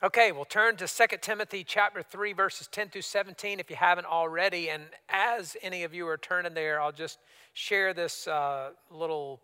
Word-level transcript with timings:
Okay, 0.00 0.30
we'll 0.30 0.44
turn 0.44 0.76
to 0.76 0.86
2 0.86 1.16
Timothy 1.20 1.64
chapter 1.64 2.04
3 2.04 2.32
verses 2.32 2.68
10 2.68 2.90
through 2.90 3.02
17 3.02 3.58
if 3.58 3.68
you 3.68 3.74
haven't 3.74 4.06
already 4.06 4.70
and 4.70 4.84
as 5.08 5.56
any 5.60 5.82
of 5.82 5.92
you 5.92 6.06
are 6.06 6.16
turning 6.16 6.54
there, 6.54 6.80
I'll 6.80 6.92
just 6.92 7.18
share 7.52 7.92
this 7.92 8.28
uh, 8.28 8.70
little 8.92 9.40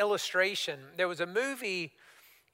illustration. 0.00 0.80
There 0.96 1.06
was 1.06 1.20
a 1.20 1.26
movie 1.26 1.92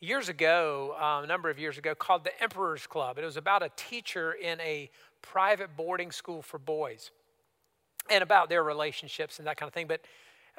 years 0.01 0.29
ago, 0.29 0.95
um, 1.01 1.25
a 1.25 1.27
number 1.27 1.49
of 1.49 1.59
years 1.59 1.79
ago, 1.79 1.95
called 1.95 2.25
The 2.25 2.43
Emperor's 2.43 2.87
Club. 2.87 3.17
It 3.17 3.25
was 3.25 3.39
about 3.39 3.63
a 3.63 3.71
teacher 3.75 4.35
in 4.35 4.61
a 4.61 4.91
private 5.23 5.75
boarding 5.75 6.13
school 6.13 6.43
for 6.43 6.59
boys 6.59 7.11
and 8.11 8.23
about 8.23 8.51
their 8.51 8.63
relationships 8.63 9.39
and 9.39 9.49
that 9.49 9.57
kind 9.57 9.67
of 9.67 9.73
thing. 9.73 9.87
But 9.87 10.03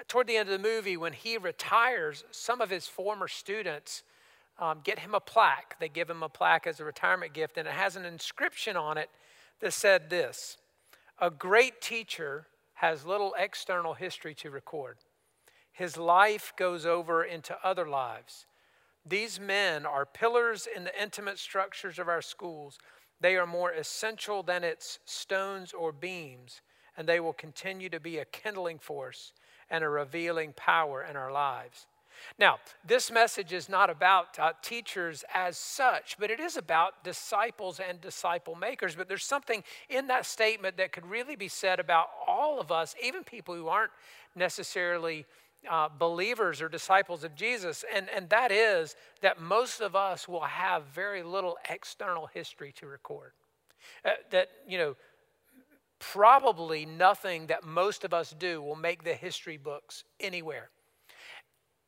toward 0.07 0.25
the 0.25 0.38
end 0.38 0.50
of 0.50 0.59
the 0.59 0.68
movie, 0.68 0.97
when 0.97 1.13
he 1.13 1.38
retires, 1.38 2.23
some 2.31 2.59
of 2.59 2.71
his 2.71 2.88
former 2.88 3.27
students 3.27 4.02
um, 4.59 4.81
get 4.83 4.99
him 4.99 5.15
a 5.15 5.20
plaque. 5.20 5.75
They 5.79 5.89
give 5.89 6.09
him 6.09 6.23
a 6.23 6.29
plaque 6.29 6.67
as 6.67 6.79
a 6.79 6.85
retirement 6.85 7.33
gift, 7.33 7.57
and 7.57 7.67
it 7.67 7.73
has 7.73 7.95
an 7.95 8.05
inscription 8.05 8.77
on 8.77 8.98
it 8.98 9.09
that 9.59 9.73
said 9.73 10.09
this 10.09 10.57
A 11.20 11.30
great 11.30 11.81
teacher 11.81 12.48
has 12.75 13.05
little 13.05 13.34
external 13.38 13.94
history 13.94 14.35
to 14.35 14.49
record. 14.49 14.97
His 15.71 15.97
life 15.97 16.53
goes 16.58 16.85
over 16.85 17.23
into 17.23 17.58
other 17.63 17.88
lives. 17.88 18.45
These 19.05 19.39
men 19.39 19.85
are 19.85 20.05
pillars 20.05 20.67
in 20.73 20.83
the 20.83 21.02
intimate 21.02 21.39
structures 21.39 21.99
of 21.99 22.08
our 22.08 22.22
schools. 22.22 22.77
They 23.20 23.35
are 23.38 23.47
more 23.47 23.72
essential 23.72 24.44
than 24.44 24.63
its 24.63 24.99
stones 25.05 25.73
or 25.73 25.91
beams, 25.91 26.61
and 26.95 27.08
they 27.08 27.20
will 27.20 27.33
continue 27.33 27.89
to 27.89 27.99
be 27.99 28.17
a 28.20 28.25
kindling 28.25 28.80
force 28.80 29.33
and 29.70 29.83
a 29.83 29.89
revealing 29.89 30.53
power 30.55 31.03
in 31.03 31.16
our 31.16 31.31
lives. 31.31 31.88
Now, 32.40 32.59
this 32.85 33.12
message 33.12 33.53
is 33.53 33.70
not 33.70 33.90
about 33.90 34.38
uh, 34.40 34.53
teachers 34.62 35.23
as 35.34 35.58
such, 35.58 36.17
but 36.20 36.31
it 36.31 36.39
is 36.39 36.58
about 36.58 37.03
disciples 37.03 37.80
and 37.80 38.02
disciple 38.02 38.55
makers. 38.55 38.95
But 38.95 39.08
there's 39.08 39.26
something 39.26 39.63
in 39.89 40.08
that 40.08 40.25
statement 40.25 40.78
that 40.78 40.91
could 40.91 41.06
really 41.06 41.36
be 41.36 41.47
said 41.47 41.80
about 41.80 42.08
all 42.28 42.59
of 42.59 42.72
us, 42.72 42.95
even 43.03 43.23
people 43.23 43.56
who 43.56 43.67
aren't 43.67 43.91
necessarily 44.36 45.25
uh, 45.69 45.89
believers 45.97 46.61
or 46.61 46.69
disciples 46.69 47.23
of 47.23 47.36
Jesus, 47.36 47.86
and, 47.94 48.09
and 48.09 48.30
that 48.30 48.52
is 48.52 48.95
that 49.22 49.39
most 49.39 49.80
of 49.80 49.95
us 49.95 50.28
will 50.28 50.41
have 50.41 50.84
very 50.94 51.23
little 51.23 51.58
external 51.69 52.28
history 52.28 52.73
to 52.73 52.86
record. 52.86 53.31
Uh, 54.03 54.11
that, 54.31 54.50
you 54.67 54.78
know, 54.78 54.95
probably 56.00 56.86
nothing 56.86 57.47
that 57.47 57.64
most 57.64 58.03
of 58.03 58.14
us 58.14 58.36
do 58.38 58.61
will 58.61 58.75
make 58.75 59.03
the 59.03 59.14
history 59.14 59.58
books 59.58 60.03
anywhere. 60.19 60.69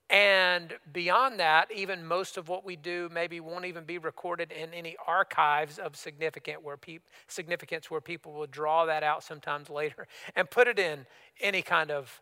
And 0.09 0.73
beyond 0.94 1.39
that, 1.39 1.72
even 1.75 2.06
most 2.06 2.38
of 2.38 2.48
what 2.48 2.64
we 2.64 2.75
do 2.75 3.09
maybe 3.11 3.39
won't 3.39 3.66
even 3.66 3.86
be 3.86 3.98
recorded 3.98 4.52
in 4.52 4.72
any 4.72 4.95
archives 5.08 5.80
of 5.80 5.95
significant 5.95 6.64
where 6.64 6.78
peop- 6.78 7.09
significance 7.28 7.89
where 7.89 8.02
people 8.02 8.31
will 8.31 8.45
draw 8.45 8.86
that 8.86 9.02
out 9.02 9.23
sometimes 9.23 9.70
later 9.70 10.08
and 10.36 10.50
put 10.50 10.67
it 10.67 10.78
in 10.78 11.08
any 11.42 11.62
kind 11.62 11.89
of 11.89 12.22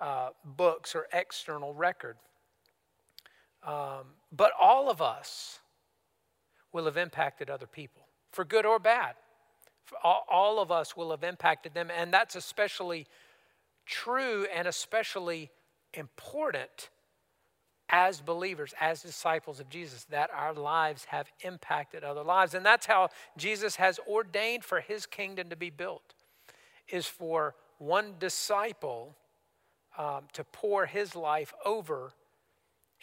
uh, 0.00 0.28
books 0.44 0.94
or 0.94 1.06
external 1.12 1.72
record. 1.72 2.16
Um, 3.62 4.16
but 4.30 4.52
all 4.60 4.90
of 4.90 5.00
us 5.00 5.60
will 6.72 6.84
have 6.84 6.96
impacted 6.96 7.48
other 7.48 7.66
people, 7.66 8.02
for 8.30 8.44
good 8.44 8.66
or 8.66 8.78
bad. 8.78 9.14
All, 10.02 10.24
all 10.28 10.58
of 10.58 10.70
us 10.70 10.96
will 10.96 11.10
have 11.12 11.22
impacted 11.22 11.72
them, 11.72 11.88
and 11.96 12.12
that's 12.12 12.34
especially 12.34 13.06
true 13.86 14.46
and 14.54 14.66
especially 14.66 15.50
important 15.94 16.90
as 17.92 18.22
believers, 18.22 18.74
as 18.80 19.02
disciples 19.02 19.60
of 19.60 19.68
Jesus, 19.68 20.04
that 20.04 20.30
our 20.34 20.54
lives 20.54 21.04
have 21.04 21.28
impacted 21.42 22.02
other 22.02 22.24
lives. 22.24 22.54
And 22.54 22.64
that's 22.64 22.86
how 22.86 23.10
Jesus 23.36 23.76
has 23.76 24.00
ordained 24.08 24.64
for 24.64 24.80
his 24.80 25.04
kingdom 25.04 25.50
to 25.50 25.56
be 25.56 25.68
built, 25.68 26.14
is 26.88 27.06
for 27.06 27.54
one 27.78 28.14
disciple 28.18 29.14
um, 29.98 30.22
to 30.32 30.42
pour 30.42 30.86
his 30.86 31.14
life 31.14 31.52
over 31.66 32.12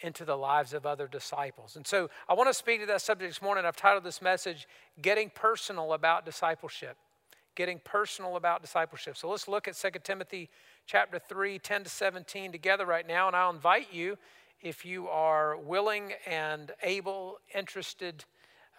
into 0.00 0.24
the 0.24 0.36
lives 0.36 0.72
of 0.72 0.86
other 0.86 1.06
disciples. 1.06 1.76
And 1.76 1.86
so 1.86 2.10
I 2.28 2.34
want 2.34 2.48
to 2.48 2.54
speak 2.54 2.80
to 2.80 2.86
that 2.86 3.02
subject 3.02 3.30
this 3.30 3.42
morning. 3.42 3.64
I've 3.64 3.76
titled 3.76 4.02
this 4.02 4.20
message, 4.20 4.66
Getting 5.00 5.30
Personal 5.30 5.92
About 5.92 6.24
Discipleship. 6.24 6.96
Getting 7.56 7.80
personal 7.84 8.36
about 8.36 8.62
discipleship. 8.62 9.16
So 9.16 9.28
let's 9.28 9.48
look 9.48 9.66
at 9.68 9.74
2 9.74 9.90
Timothy 10.04 10.48
chapter 10.86 11.18
3, 11.18 11.58
10 11.58 11.84
to 11.84 11.90
17 11.90 12.52
together 12.52 12.86
right 12.86 13.06
now. 13.06 13.26
And 13.26 13.36
I'll 13.36 13.50
invite 13.50 13.92
you, 13.92 14.16
if 14.62 14.84
you 14.84 15.08
are 15.08 15.56
willing 15.56 16.12
and 16.26 16.72
able, 16.82 17.38
interested, 17.54 18.24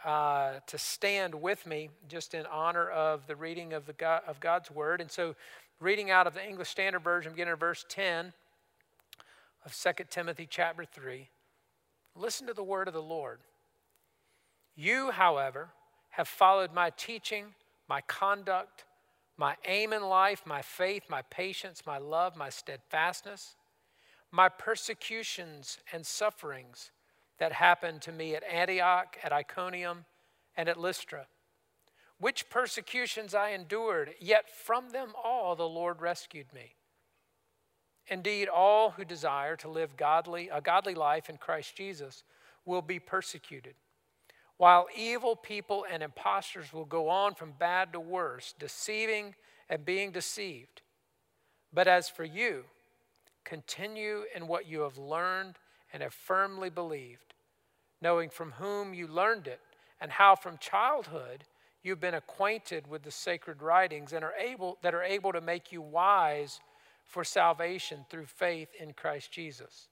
uh, 0.06 0.54
to 0.68 0.78
stand 0.78 1.36
with 1.36 1.66
me 1.66 1.90
just 2.08 2.34
in 2.34 2.46
honor 2.48 2.90
of 2.90 3.28
the 3.28 3.36
reading 3.36 3.74
of, 3.74 3.86
the 3.86 3.94
God, 3.94 4.22
of 4.28 4.40
God's 4.40 4.72
Word. 4.72 5.02
And 5.02 5.12
so 5.12 5.36
reading 5.80 6.12
out 6.12 6.28
of 6.28 6.34
the 6.34 6.48
English 6.48 6.70
Standard 6.70 7.04
Version, 7.04 7.32
beginning 7.32 7.54
of 7.54 7.60
verse 7.60 7.86
10 7.90 8.34
of 9.66 9.76
2 9.76 10.04
Timothy 10.10 10.48
chapter 10.50 10.86
3. 10.86 11.30
Listen 12.16 12.48
to 12.48 12.54
the 12.54 12.64
word 12.64 12.88
of 12.88 12.94
the 12.94 13.02
Lord. 13.02 13.40
You, 14.76 15.12
however, 15.12 15.70
have 16.12 16.28
followed 16.28 16.74
my 16.74 16.92
teaching, 16.92 17.54
my 17.88 18.02
conduct, 18.02 18.86
my 19.38 19.56
aim 19.66 19.94
in 19.94 20.04
life, 20.04 20.44
my 20.46 20.62
faith, 20.62 21.04
my 21.10 21.22
patience, 21.24 21.84
my 21.86 21.98
love, 21.98 22.36
my 22.36 22.50
steadfastness, 22.50 23.56
my 24.32 24.50
persecutions 24.50 25.78
and 25.92 26.06
sufferings 26.06 26.92
that 27.40 27.54
happened 27.54 28.02
to 28.04 28.12
me 28.12 28.36
at 28.36 28.44
Antioch, 28.44 29.18
at 29.24 29.34
Iconium, 29.34 30.06
and 30.56 30.70
at 30.70 30.80
Lystra 30.80 31.28
which 32.22 32.52
persecutions 32.52 33.34
I 33.34 33.50
endured, 33.50 34.14
yet 34.20 34.48
from 34.48 34.92
them 34.92 35.14
all 35.22 35.56
the 35.56 35.68
Lord 35.68 36.02
rescued 36.02 36.54
me. 36.54 36.76
Indeed, 38.08 38.48
all 38.48 38.92
who 38.92 39.04
desire 39.04 39.56
to 39.58 39.68
live 39.68 39.98
godly, 39.98 40.48
a 40.50 40.62
godly 40.62 40.94
life 40.94 41.32
in 41.32 41.38
Christ 41.38 41.76
Jesus 41.76 42.24
will 42.64 42.84
be 42.84 43.00
persecuted, 43.00 43.74
while 44.58 44.86
evil 44.96 45.36
people 45.36 45.84
and 45.92 46.04
impostors 46.04 46.72
will 46.72 46.86
go 46.86 47.10
on 47.10 47.34
from 47.34 47.54
bad 47.58 47.92
to 47.94 48.00
worse, 48.00 48.54
deceiving 48.60 49.34
and 49.68 49.84
being 49.84 50.12
deceived. 50.12 50.84
But 51.74 51.88
as 51.88 52.08
for 52.08 52.24
you, 52.24 52.66
continue 53.44 54.24
in 54.36 54.48
what 54.48 54.68
you 54.68 54.82
have 54.82 54.98
learned 54.98 55.56
and 55.94 56.02
have 56.04 56.14
firmly 56.14 56.70
believed, 56.70 57.34
knowing 58.02 58.30
from 58.30 58.52
whom 58.54 58.94
you 58.94 59.08
learned 59.08 59.48
it, 59.48 59.60
and 60.00 60.12
how 60.12 60.36
from 60.36 60.58
childhood 60.58 61.44
you've 61.84 62.00
been 62.00 62.14
acquainted 62.14 62.88
with 62.88 63.04
the 63.04 63.12
sacred 63.12 63.62
writings 63.62 64.14
and 64.14 64.24
are 64.24 64.34
able 64.40 64.78
that 64.82 64.94
are 64.94 65.04
able 65.04 65.32
to 65.32 65.42
make 65.42 65.72
you 65.72 65.82
wise 65.82 66.60
for 67.06 67.24
salvation 67.24 68.06
through 68.10 68.26
faith 68.26 68.70
in 68.80 68.94
Christ 68.94 69.32
Jesus. 69.32 69.90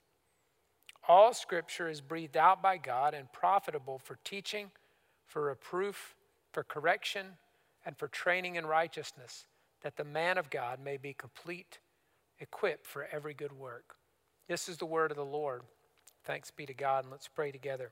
All 1.08 1.34
scripture 1.34 1.90
is 1.90 2.02
breathed 2.02 2.38
out 2.38 2.62
by 2.62 2.78
God 2.78 3.14
and 3.14 3.32
profitable 3.34 4.00
for 4.00 4.18
teaching, 4.24 4.72
for 5.26 5.44
reproof, 5.44 6.16
for 6.52 6.64
correction, 6.64 7.26
and 7.86 7.98
for 7.98 8.08
training 8.08 8.56
in 8.56 8.66
righteousness, 8.66 9.46
that 9.82 9.98
the 9.98 10.04
man 10.04 10.38
of 10.38 10.50
God 10.50 10.80
may 10.84 10.98
be 10.98 11.14
complete, 11.14 11.80
equipped 12.40 12.86
for 12.86 13.08
every 13.12 13.34
good 13.34 13.54
work. 13.54 13.96
This 14.48 14.70
is 14.70 14.78
the 14.78 14.86
word 14.86 15.12
of 15.12 15.18
the 15.18 15.26
Lord. 15.26 15.62
Thanks 16.26 16.52
be 16.52 16.66
to 16.66 16.74
God, 16.74 17.04
and 17.04 17.12
let's 17.12 17.28
pray 17.28 17.52
together. 17.52 17.92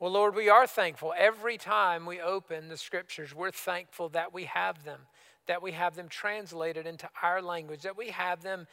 Well, 0.00 0.12
Lord, 0.12 0.34
we 0.34 0.48
are 0.48 0.66
thankful. 0.66 1.14
Every 1.16 1.56
time 1.56 2.04
we 2.04 2.20
open 2.20 2.68
the 2.68 2.76
scriptures, 2.76 3.34
we're 3.34 3.50
thankful 3.50 4.08
that 4.10 4.34
we 4.34 4.44
have 4.44 4.84
them, 4.84 5.00
that 5.46 5.62
we 5.62 5.72
have 5.72 5.94
them 5.94 6.08
translated 6.08 6.86
into 6.86 7.08
our 7.22 7.40
language, 7.40 7.82
that 7.82 7.96
we 7.96 8.08
have 8.10 8.42
them 8.42 8.66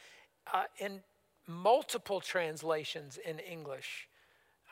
uh, 0.52 0.64
in 0.78 1.00
multiple 1.46 2.20
translations 2.20 3.18
in 3.24 3.38
English, 3.38 4.08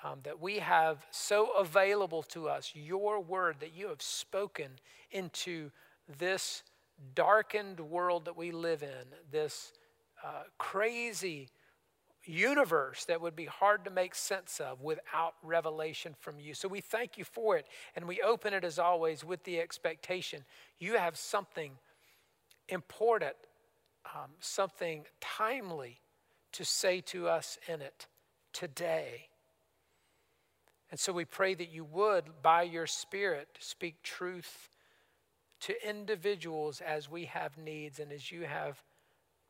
um, 0.03 0.19
that 0.25 0.41
we 0.41 0.59
have 0.59 1.07
so 1.11 1.51
available 1.59 2.23
to 2.25 2.49
us 2.49 2.73
your 2.75 3.21
word 3.21 3.57
that 3.61 3.75
you 3.75 3.89
have 3.89 4.03
spoken 4.03 4.73
into 5.13 5.71
this 6.19 6.63
darkened 7.15 7.81
world 7.81 8.27
that 8.27 8.37
we 8.37 8.51
live 8.51 8.83
in, 8.83 9.07
this 9.31 9.73
uh, 10.25 10.43
crazy 10.59 11.49
universe 12.25 13.07
that 13.07 13.21
would 13.21 13.35
be 13.35 13.47
hard 13.47 13.85
to 13.85 13.91
make 13.91 14.15
sense 14.15 14.61
of 14.61 14.83
without 14.83 15.35
revelation 15.43 16.15
from 16.21 16.39
you. 16.39 16.55
So 16.55 16.69
we 16.69 16.81
thank 16.81 17.17
you 17.17 17.25
for 17.25 17.57
it. 17.57 17.67
And 17.97 18.07
we 18.07 18.21
open 18.21 18.53
it 18.53 18.65
as 18.65 18.79
always 18.79 19.25
with 19.25 19.43
the 19.45 19.61
expectation 19.61 20.45
you 20.79 20.97
have 20.97 21.17
something 21.17 21.73
important, 22.69 23.37
um, 24.15 24.31
something 24.41 25.05
timely 25.21 26.01
to 26.53 26.65
say 26.65 27.01
to 27.01 27.29
us 27.29 27.59
in 27.69 27.81
it 27.81 28.07
today. 28.53 29.29
And 30.91 30.99
so 30.99 31.13
we 31.13 31.25
pray 31.25 31.55
that 31.55 31.71
you 31.71 31.85
would, 31.85 32.25
by 32.43 32.63
your 32.63 32.87
Spirit, 32.87 33.49
speak 33.61 34.03
truth 34.03 34.69
to 35.61 35.89
individuals 35.89 36.81
as 36.81 37.11
we 37.11 37.27
have 37.27 37.59
needs 37.59 37.99
and 37.99 38.13
as 38.13 38.33
you 38.33 38.45
have 38.45 38.83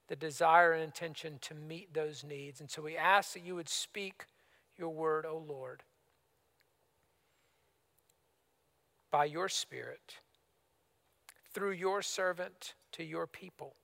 the 0.08 0.16
desire 0.16 0.72
and 0.72 0.82
intention 0.82 1.38
to 1.40 1.54
meet 1.54 1.94
those 1.94 2.24
needs. 2.24 2.60
And 2.60 2.70
so 2.70 2.82
we 2.82 2.96
ask 2.96 3.34
that 3.34 3.44
you 3.44 3.54
would 3.54 3.68
speak 3.68 4.24
your 4.76 4.90
word, 4.90 5.24
O 5.24 5.38
Lord. 5.46 5.82
by 9.10 9.24
your 9.24 9.48
Spirit 9.48 10.18
through 11.52 11.72
your 11.72 12.00
servant 12.02 12.74
to 12.92 13.04
your 13.04 13.26
people 13.26 13.74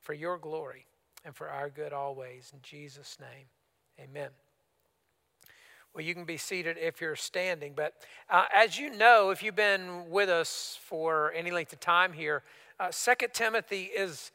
for 0.00 0.12
your 0.12 0.36
glory 0.36 0.86
and 1.24 1.34
for 1.34 1.48
our 1.48 1.70
good 1.70 1.92
always. 1.92 2.50
In 2.52 2.60
Jesus' 2.62 3.16
name, 3.18 3.46
amen. 3.98 4.43
Well, 5.94 6.04
you 6.04 6.14
can 6.14 6.24
be 6.24 6.36
seated 6.36 6.76
if 6.80 7.00
you're 7.00 7.14
standing. 7.14 7.72
But 7.76 7.94
uh, 8.28 8.46
as 8.52 8.76
you 8.78 8.90
know, 8.90 9.30
if 9.30 9.42
you've 9.44 9.54
been 9.54 10.10
with 10.10 10.28
us 10.28 10.78
for 10.82 11.32
any 11.32 11.52
length 11.52 11.72
of 11.72 11.78
time 11.78 12.12
here, 12.12 12.42
uh, 12.80 12.90
2 12.90 13.28
Timothy 13.32 13.84
is 13.84 14.32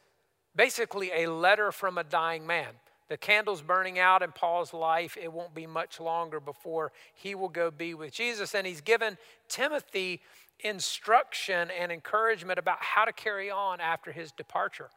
basically 0.56 1.10
a 1.14 1.26
letter 1.26 1.70
from 1.70 1.98
a 1.98 2.04
dying 2.04 2.46
man. 2.46 2.68
The 3.10 3.18
candle's 3.18 3.60
burning 3.60 3.98
out 3.98 4.22
in 4.22 4.32
Paul's 4.32 4.72
life. 4.72 5.18
It 5.20 5.32
won't 5.32 5.54
be 5.54 5.66
much 5.66 6.00
longer 6.00 6.40
before 6.40 6.92
he 7.14 7.34
will 7.34 7.48
go 7.48 7.70
be 7.70 7.92
with 7.92 8.14
Jesus. 8.14 8.54
And 8.54 8.66
he's 8.66 8.80
given 8.80 9.18
Timothy 9.48 10.22
instruction 10.60 11.70
and 11.78 11.92
encouragement 11.92 12.58
about 12.58 12.78
how 12.80 13.04
to 13.04 13.12
carry 13.12 13.50
on 13.50 13.80
after 13.80 14.12
his 14.12 14.32
departure. 14.32 14.88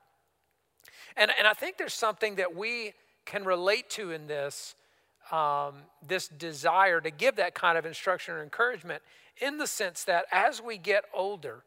And, 1.17 1.31
and 1.37 1.47
I 1.47 1.53
think 1.53 1.77
there's 1.77 1.93
something 1.93 2.35
that 2.35 2.55
we 2.55 2.93
can 3.25 3.43
relate 3.43 3.89
to 3.91 4.11
in 4.11 4.27
this, 4.27 4.75
um, 5.31 5.75
this 6.05 6.27
desire 6.27 7.01
to 7.01 7.11
give 7.11 7.35
that 7.37 7.53
kind 7.53 7.77
of 7.77 7.85
instruction 7.85 8.35
or 8.35 8.43
encouragement, 8.43 9.01
in 9.41 9.57
the 9.57 9.67
sense 9.67 10.03
that 10.03 10.25
as 10.31 10.61
we 10.61 10.77
get 10.77 11.05
older 11.13 11.63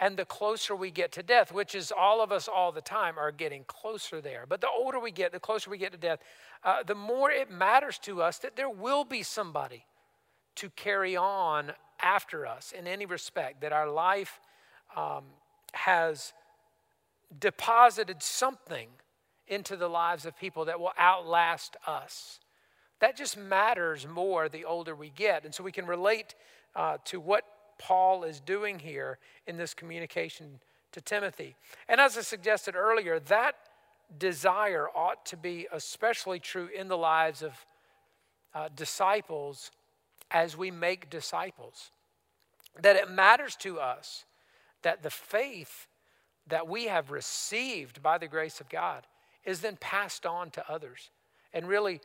and 0.00 0.16
the 0.16 0.24
closer 0.24 0.74
we 0.74 0.90
get 0.90 1.12
to 1.12 1.22
death, 1.22 1.52
which 1.52 1.74
is 1.74 1.92
all 1.96 2.20
of 2.20 2.32
us 2.32 2.48
all 2.48 2.72
the 2.72 2.80
time 2.80 3.18
are 3.18 3.30
getting 3.30 3.64
closer 3.64 4.20
there. 4.20 4.44
But 4.48 4.60
the 4.60 4.68
older 4.68 4.98
we 4.98 5.12
get, 5.12 5.32
the 5.32 5.40
closer 5.40 5.70
we 5.70 5.78
get 5.78 5.92
to 5.92 5.98
death, 5.98 6.18
uh, 6.64 6.82
the 6.82 6.94
more 6.94 7.30
it 7.30 7.50
matters 7.50 7.98
to 7.98 8.22
us 8.22 8.38
that 8.38 8.56
there 8.56 8.70
will 8.70 9.04
be 9.04 9.22
somebody 9.22 9.84
to 10.56 10.70
carry 10.70 11.16
on 11.16 11.72
after 12.00 12.46
us 12.46 12.72
in 12.76 12.86
any 12.86 13.06
respect, 13.06 13.60
that 13.60 13.72
our 13.72 13.88
life 13.88 14.40
um, 14.96 15.24
has 15.72 16.32
deposited 17.38 18.22
something 18.22 18.88
into 19.46 19.76
the 19.76 19.88
lives 19.88 20.26
of 20.26 20.36
people 20.36 20.64
that 20.64 20.78
will 20.78 20.92
outlast 20.98 21.76
us. 21.86 22.40
That 23.04 23.18
just 23.18 23.36
matters 23.36 24.08
more 24.08 24.48
the 24.48 24.64
older 24.64 24.94
we 24.94 25.10
get. 25.10 25.44
And 25.44 25.54
so 25.54 25.62
we 25.62 25.72
can 25.72 25.84
relate 25.84 26.34
uh, 26.74 26.96
to 27.04 27.20
what 27.20 27.44
Paul 27.78 28.24
is 28.24 28.40
doing 28.40 28.78
here 28.78 29.18
in 29.46 29.58
this 29.58 29.74
communication 29.74 30.58
to 30.92 31.02
Timothy. 31.02 31.54
And 31.86 32.00
as 32.00 32.16
I 32.16 32.22
suggested 32.22 32.74
earlier, 32.74 33.20
that 33.20 33.56
desire 34.16 34.88
ought 34.96 35.26
to 35.26 35.36
be 35.36 35.66
especially 35.70 36.40
true 36.40 36.70
in 36.74 36.88
the 36.88 36.96
lives 36.96 37.42
of 37.42 37.66
uh, 38.54 38.70
disciples 38.74 39.70
as 40.30 40.56
we 40.56 40.70
make 40.70 41.10
disciples. 41.10 41.90
That 42.80 42.96
it 42.96 43.10
matters 43.10 43.54
to 43.56 43.80
us 43.80 44.24
that 44.80 45.02
the 45.02 45.10
faith 45.10 45.88
that 46.46 46.66
we 46.68 46.86
have 46.86 47.10
received 47.10 48.02
by 48.02 48.16
the 48.16 48.28
grace 48.28 48.62
of 48.62 48.70
God 48.70 49.06
is 49.44 49.60
then 49.60 49.76
passed 49.76 50.24
on 50.24 50.48
to 50.52 50.72
others 50.72 51.10
and 51.52 51.68
really 51.68 52.00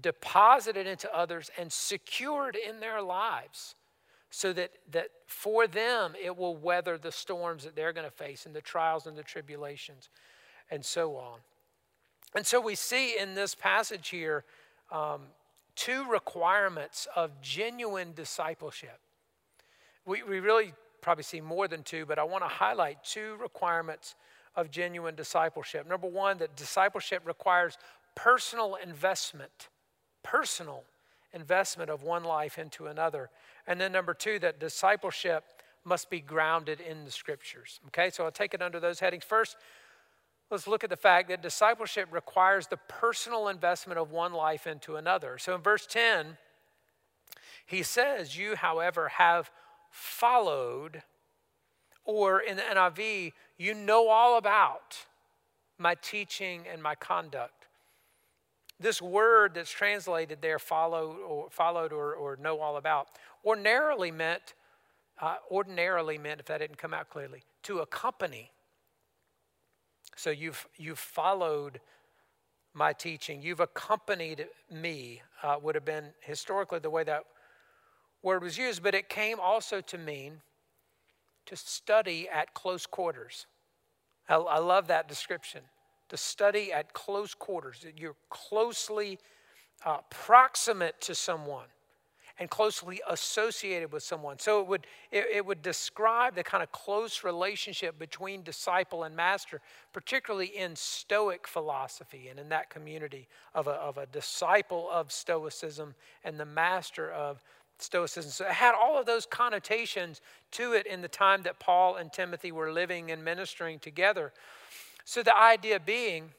deposited 0.00 0.86
into 0.86 1.12
others 1.14 1.50
and 1.58 1.72
secured 1.72 2.56
in 2.56 2.80
their 2.80 3.02
lives 3.02 3.74
so 4.30 4.52
that, 4.52 4.70
that 4.90 5.08
for 5.26 5.66
them 5.66 6.14
it 6.22 6.36
will 6.36 6.56
weather 6.56 6.98
the 6.98 7.12
storms 7.12 7.64
that 7.64 7.74
they're 7.74 7.92
going 7.92 8.06
to 8.06 8.10
face 8.10 8.46
and 8.46 8.54
the 8.54 8.60
trials 8.60 9.06
and 9.06 9.16
the 9.16 9.22
tribulations 9.22 10.10
and 10.70 10.84
so 10.84 11.16
on. 11.16 11.38
And 12.34 12.46
so 12.46 12.60
we 12.60 12.74
see 12.74 13.18
in 13.18 13.34
this 13.34 13.54
passage 13.54 14.08
here 14.08 14.44
um, 14.92 15.22
two 15.74 16.04
requirements 16.10 17.06
of 17.16 17.40
genuine 17.40 18.12
discipleship. 18.14 18.98
We, 20.04 20.22
we 20.22 20.40
really 20.40 20.74
probably 21.00 21.24
see 21.24 21.40
more 21.40 21.68
than 21.68 21.82
two, 21.82 22.04
but 22.04 22.18
I 22.18 22.24
want 22.24 22.44
to 22.44 22.48
highlight 22.48 23.02
two 23.04 23.36
requirements 23.40 24.14
of 24.56 24.70
genuine 24.70 25.14
discipleship. 25.14 25.88
Number 25.88 26.08
one, 26.08 26.38
that 26.38 26.56
discipleship 26.56 27.22
requires 27.24 27.78
personal 28.18 28.74
investment, 28.74 29.68
personal 30.24 30.82
investment 31.32 31.88
of 31.88 32.02
one 32.02 32.24
life 32.24 32.58
into 32.58 32.86
another. 32.86 33.30
And 33.64 33.80
then 33.80 33.92
number 33.92 34.12
two, 34.12 34.40
that 34.40 34.58
discipleship 34.58 35.44
must 35.84 36.10
be 36.10 36.18
grounded 36.18 36.80
in 36.80 37.04
the 37.04 37.12
scriptures. 37.12 37.78
Okay, 37.86 38.10
so 38.10 38.24
I'll 38.24 38.32
take 38.32 38.54
it 38.54 38.60
under 38.60 38.80
those 38.80 38.98
headings. 38.98 39.22
First, 39.22 39.56
let's 40.50 40.66
look 40.66 40.82
at 40.82 40.90
the 40.90 40.96
fact 40.96 41.28
that 41.28 41.42
discipleship 41.42 42.08
requires 42.10 42.66
the 42.66 42.78
personal 42.88 43.46
investment 43.46 44.00
of 44.00 44.10
one 44.10 44.32
life 44.32 44.66
into 44.66 44.96
another. 44.96 45.38
So 45.38 45.54
in 45.54 45.60
verse 45.60 45.86
10, 45.86 46.38
he 47.66 47.84
says, 47.84 48.36
You, 48.36 48.56
however, 48.56 49.10
have 49.10 49.48
followed, 49.92 51.04
or 52.04 52.40
in 52.40 52.56
the 52.56 52.62
NIV, 52.62 53.32
you 53.58 53.74
know 53.74 54.08
all 54.08 54.36
about 54.36 55.06
my 55.78 55.94
teaching 55.94 56.64
and 56.68 56.82
my 56.82 56.96
conduct. 56.96 57.67
This 58.80 59.02
word 59.02 59.54
that's 59.54 59.70
translated 59.70 60.38
there, 60.40 60.58
followed 60.58 61.18
or 61.18 61.48
followed 61.50 61.92
or, 61.92 62.14
or 62.14 62.36
know 62.36 62.60
all 62.60 62.76
about, 62.76 63.08
ordinarily 63.44 64.10
meant, 64.10 64.54
uh, 65.20 65.36
ordinarily 65.50 66.16
meant, 66.16 66.40
if 66.40 66.46
that 66.46 66.58
didn't 66.58 66.78
come 66.78 66.94
out 66.94 67.10
clearly, 67.10 67.42
to 67.64 67.80
accompany. 67.80 68.52
So 70.16 70.30
you've 70.30 70.66
you've 70.76 70.98
followed 70.98 71.80
my 72.72 72.92
teaching. 72.92 73.42
You've 73.42 73.60
accompanied 73.60 74.46
me. 74.70 75.22
Uh, 75.42 75.56
would 75.62 75.74
have 75.74 75.84
been 75.84 76.06
historically 76.20 76.78
the 76.78 76.90
way 76.90 77.04
that 77.04 77.24
word 78.22 78.42
was 78.42 78.58
used, 78.58 78.82
but 78.82 78.94
it 78.94 79.08
came 79.08 79.38
also 79.40 79.80
to 79.80 79.98
mean 79.98 80.40
to 81.46 81.56
study 81.56 82.28
at 82.28 82.54
close 82.54 82.86
quarters. 82.86 83.46
I, 84.28 84.36
I 84.36 84.58
love 84.58 84.86
that 84.88 85.08
description. 85.08 85.62
To 86.08 86.16
study 86.16 86.72
at 86.72 86.94
close 86.94 87.34
quarters, 87.34 87.80
that 87.84 87.98
you're 87.98 88.16
closely 88.30 89.18
uh, 89.84 89.98
proximate 90.10 91.00
to 91.02 91.14
someone 91.14 91.66
and 92.38 92.48
closely 92.48 93.00
associated 93.08 93.92
with 93.92 94.02
someone. 94.02 94.38
So 94.38 94.60
it 94.60 94.68
would, 94.68 94.86
it, 95.10 95.26
it, 95.32 95.46
would 95.46 95.60
describe 95.60 96.34
the 96.34 96.44
kind 96.44 96.62
of 96.62 96.70
close 96.70 97.24
relationship 97.24 97.98
between 97.98 98.42
disciple 98.42 99.04
and 99.04 99.16
master, 99.16 99.60
particularly 99.92 100.46
in 100.46 100.76
Stoic 100.76 101.48
philosophy 101.48 102.28
and 102.28 102.38
in 102.38 102.48
that 102.50 102.70
community 102.70 103.26
of 103.54 103.66
a, 103.66 103.72
of 103.72 103.98
a 103.98 104.06
disciple 104.06 104.88
of 104.90 105.10
Stoicism 105.10 105.94
and 106.22 106.38
the 106.38 106.44
master 106.44 107.10
of 107.10 107.42
Stoicism. 107.78 108.30
So 108.30 108.44
it 108.44 108.52
had 108.52 108.74
all 108.74 108.98
of 108.98 109.06
those 109.06 109.26
connotations 109.26 110.20
to 110.52 110.72
it 110.72 110.86
in 110.86 111.02
the 111.02 111.08
time 111.08 111.42
that 111.42 111.58
Paul 111.58 111.96
and 111.96 112.12
Timothy 112.12 112.52
were 112.52 112.72
living 112.72 113.10
and 113.10 113.24
ministering 113.24 113.78
together. 113.80 114.32
So 115.08 115.22
the 115.22 115.34
idea 115.34 115.80
being, 115.80 116.32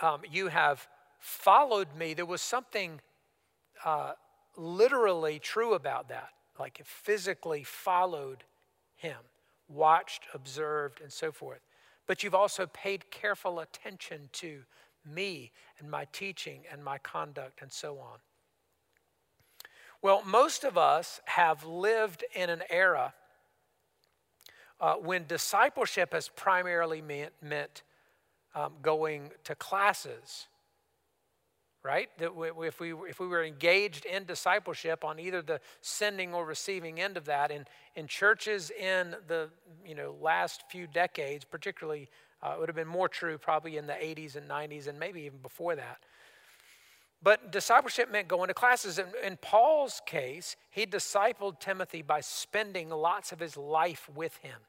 um, 0.00 0.20
you 0.30 0.46
have 0.46 0.86
followed 1.18 1.88
me. 1.98 2.14
There 2.14 2.24
was 2.24 2.40
something 2.40 3.00
uh, 3.84 4.12
literally 4.56 5.40
true 5.40 5.74
about 5.74 6.08
that, 6.10 6.28
like 6.56 6.78
it 6.78 6.86
physically 6.86 7.64
followed 7.64 8.44
him, 8.94 9.16
watched, 9.66 10.28
observed, 10.32 11.00
and 11.00 11.12
so 11.12 11.32
forth. 11.32 11.62
But 12.06 12.22
you've 12.22 12.32
also 12.32 12.68
paid 12.68 13.10
careful 13.10 13.58
attention 13.58 14.28
to 14.34 14.60
me 15.04 15.50
and 15.80 15.90
my 15.90 16.06
teaching 16.12 16.60
and 16.70 16.84
my 16.84 16.98
conduct 16.98 17.60
and 17.60 17.72
so 17.72 17.98
on. 17.98 18.18
Well, 20.00 20.22
most 20.24 20.62
of 20.62 20.78
us 20.78 21.20
have 21.24 21.66
lived 21.66 22.22
in 22.36 22.50
an 22.50 22.62
era 22.70 23.14
uh, 24.80 24.94
when 24.94 25.26
discipleship 25.26 26.12
has 26.12 26.28
primarily 26.28 27.00
meant, 27.00 27.32
meant 27.42 27.82
um, 28.54 28.72
going 28.82 29.30
to 29.44 29.54
classes, 29.54 30.46
right? 31.82 32.08
If 32.18 32.80
we, 32.80 32.92
if 32.92 33.20
we 33.20 33.26
were 33.26 33.44
engaged 33.44 34.04
in 34.04 34.24
discipleship 34.24 35.04
on 35.04 35.18
either 35.18 35.42
the 35.42 35.60
sending 35.80 36.34
or 36.34 36.44
receiving 36.44 37.00
end 37.00 37.16
of 37.16 37.26
that, 37.26 37.50
in, 37.50 37.66
in 37.94 38.06
churches 38.06 38.70
in 38.70 39.14
the 39.26 39.50
you 39.86 39.94
know, 39.94 40.14
last 40.20 40.64
few 40.70 40.86
decades, 40.86 41.44
particularly, 41.44 42.08
uh, 42.42 42.52
it 42.54 42.60
would 42.60 42.68
have 42.68 42.76
been 42.76 42.88
more 42.88 43.08
true 43.08 43.38
probably 43.38 43.76
in 43.76 43.86
the 43.86 43.94
80s 43.94 44.36
and 44.36 44.48
90s 44.48 44.86
and 44.86 44.98
maybe 44.98 45.22
even 45.22 45.38
before 45.38 45.76
that 45.76 45.98
but 47.24 47.50
discipleship 47.50 48.12
meant 48.12 48.28
going 48.28 48.48
to 48.48 48.54
classes. 48.54 48.98
In, 48.98 49.06
in 49.24 49.38
Paul's 49.38 50.02
case, 50.04 50.56
he 50.70 50.84
discipled 50.84 51.58
Timothy 51.58 52.02
by 52.02 52.20
spending 52.20 52.90
lots 52.90 53.32
of 53.32 53.40
his 53.40 53.56
life 53.56 54.08
with 54.14 54.36
him. 54.36 54.60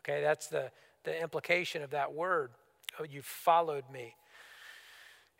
Okay, 0.00 0.22
that's 0.22 0.46
the, 0.48 0.70
the 1.04 1.20
implication 1.20 1.82
of 1.82 1.90
that 1.90 2.14
word. 2.14 2.50
Oh, 2.98 3.04
you 3.04 3.20
followed 3.20 3.84
me. 3.92 4.16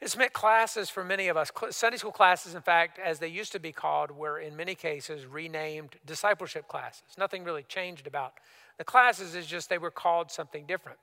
It's 0.01 0.17
meant 0.17 0.33
classes 0.33 0.91
for 0.91 1.05
many 1.05 1.29
of 1.29 1.37
us. 1.37 1.51
Sunday 1.71 1.97
school 1.97 2.13
classes, 2.13 2.55
in 2.55 2.61
fact, 2.61 2.99
as 2.99 3.19
they 3.19 3.29
used 3.29 3.53
to 3.53 3.61
be 3.61 3.73
called, 3.73 4.11
were 4.11 4.39
in 4.39 4.57
many 4.57 4.75
cases 4.75 5.27
renamed 5.27 5.97
discipleship 6.05 6.69
classes. 6.69 7.05
Nothing 7.17 7.45
really 7.45 7.63
changed 7.63 8.07
about 8.07 8.35
the 8.79 8.85
classes, 8.85 9.35
is 9.35 9.47
just 9.47 9.71
they 9.71 9.79
were 9.79 9.91
called 9.91 10.31
something 10.31 10.67
different 10.67 10.99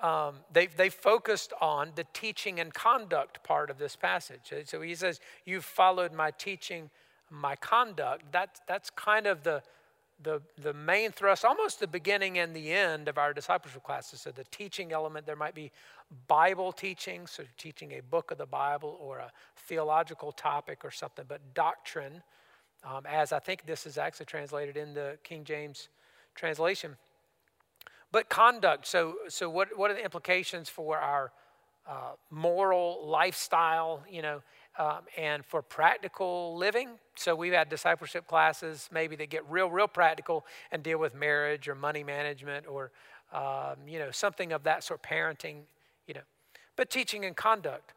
um, 0.00 0.36
they, 0.52 0.66
they 0.66 0.90
focused 0.90 1.52
on 1.60 1.92
the 1.94 2.04
teaching 2.12 2.60
and 2.60 2.72
conduct 2.74 3.42
part 3.42 3.70
of 3.70 3.78
this 3.78 3.96
passage. 3.96 4.52
So 4.64 4.80
he 4.80 4.94
says, 4.94 5.20
You've 5.44 5.64
followed 5.64 6.12
my 6.12 6.30
teaching 6.32 6.90
my 7.30 7.56
conduct. 7.56 8.30
That, 8.32 8.60
that's 8.66 8.90
kind 8.90 9.26
of 9.26 9.42
the, 9.42 9.62
the, 10.22 10.40
the 10.58 10.72
main 10.72 11.10
thrust, 11.10 11.44
almost 11.44 11.80
the 11.80 11.86
beginning 11.86 12.38
and 12.38 12.54
the 12.54 12.72
end 12.72 13.08
of 13.08 13.18
our 13.18 13.32
discipleship 13.32 13.82
classes. 13.82 14.20
So, 14.20 14.30
the 14.30 14.44
teaching 14.44 14.92
element, 14.92 15.26
there 15.26 15.36
might 15.36 15.54
be 15.54 15.72
Bible 16.28 16.72
teaching, 16.72 17.26
so 17.26 17.44
teaching 17.58 17.92
a 17.92 18.00
book 18.00 18.30
of 18.30 18.38
the 18.38 18.46
Bible 18.46 18.96
or 19.00 19.18
a 19.18 19.32
theological 19.56 20.32
topic 20.32 20.84
or 20.84 20.90
something, 20.90 21.24
but 21.28 21.40
doctrine, 21.54 22.22
um, 22.84 23.04
as 23.06 23.32
I 23.32 23.40
think 23.40 23.66
this 23.66 23.86
is 23.86 23.98
actually 23.98 24.26
translated 24.26 24.76
in 24.76 24.94
the 24.94 25.18
King 25.24 25.44
James 25.44 25.88
translation. 26.34 26.96
But 28.12 28.28
conduct, 28.28 28.86
so, 28.86 29.14
so 29.28 29.50
what, 29.50 29.76
what 29.76 29.90
are 29.90 29.94
the 29.94 30.04
implications 30.04 30.68
for 30.68 30.98
our 30.98 31.32
uh, 31.88 32.12
moral 32.30 33.06
lifestyle, 33.06 34.02
you 34.10 34.22
know, 34.22 34.42
um, 34.78 35.00
and 35.16 35.44
for 35.44 35.62
practical 35.62 36.56
living. 36.56 36.90
So 37.14 37.34
we've 37.34 37.52
had 37.52 37.68
discipleship 37.68 38.26
classes 38.26 38.88
maybe 38.92 39.16
that 39.16 39.30
get 39.30 39.48
real, 39.48 39.70
real 39.70 39.88
practical 39.88 40.44
and 40.72 40.82
deal 40.82 40.98
with 40.98 41.14
marriage 41.14 41.68
or 41.68 41.74
money 41.74 42.02
management 42.02 42.66
or, 42.66 42.90
um, 43.32 43.76
you 43.86 43.98
know, 43.98 44.10
something 44.10 44.52
of 44.52 44.64
that 44.64 44.82
sort, 44.84 45.02
parenting, 45.02 45.62
you 46.06 46.14
know. 46.14 46.22
But 46.74 46.90
teaching 46.90 47.24
and 47.24 47.36
conduct. 47.36 47.92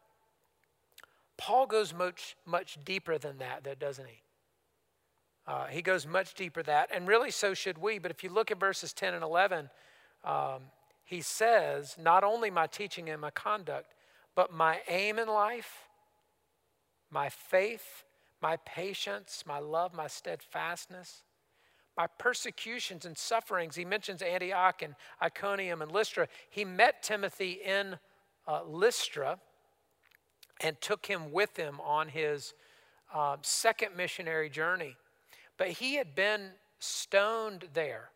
Paul 1.38 1.68
goes 1.68 1.94
much, 1.94 2.36
much 2.46 2.78
deeper 2.84 3.18
than 3.18 3.38
that, 3.40 3.64
though, 3.64 3.74
doesn't 3.74 4.06
he? 4.06 4.22
Uh, 5.48 5.66
he 5.66 5.82
goes 5.82 6.06
much 6.06 6.36
deeper 6.36 6.62
than 6.62 6.74
that, 6.74 6.90
and 6.94 7.08
really 7.08 7.32
so 7.32 7.54
should 7.54 7.78
we. 7.78 7.98
But 7.98 8.12
if 8.12 8.24
you 8.24 8.30
look 8.30 8.52
at 8.52 8.60
verses 8.60 8.94
10 8.94 9.16
and 9.16 9.24
11, 9.24 9.70
um, 10.24 10.64
he 11.04 11.22
says, 11.22 11.96
Not 12.00 12.24
only 12.24 12.50
my 12.50 12.68
teaching 12.68 13.10
and 13.10 13.22
my 13.22 13.32
conduct, 13.32 13.94
but 14.36 14.54
my 14.54 14.80
aim 14.88 15.20
in 15.20 15.28
life, 15.28 15.90
my 17.10 17.30
faith, 17.30 18.04
my 18.42 18.58
patience, 18.66 19.44
my 19.46 19.60
love, 19.60 19.94
my 19.94 20.08
steadfastness, 20.08 21.24
my 21.98 22.08
persecutions 22.18 23.06
and 23.06 23.18
sufferings. 23.18 23.76
He 23.76 23.84
mentions 23.84 24.22
Antioch 24.22 24.82
and 24.82 24.96
Iconium 25.22 25.82
and 25.82 25.92
Lystra. 25.92 26.28
He 26.50 26.64
met 26.64 27.04
Timothy 27.04 27.60
in 27.66 27.98
uh, 28.48 28.64
Lystra 28.64 29.40
and 30.62 30.80
took 30.80 31.06
him 31.06 31.32
with 31.32 31.58
him 31.58 31.80
on 31.82 32.10
his 32.10 32.54
uh, 33.14 33.38
second 33.42 33.96
missionary 33.98 34.50
journey. 34.50 34.96
But 35.58 35.70
he 35.70 35.96
had 35.96 36.16
been 36.16 36.52
stoned 36.80 37.66
there. 37.74 38.12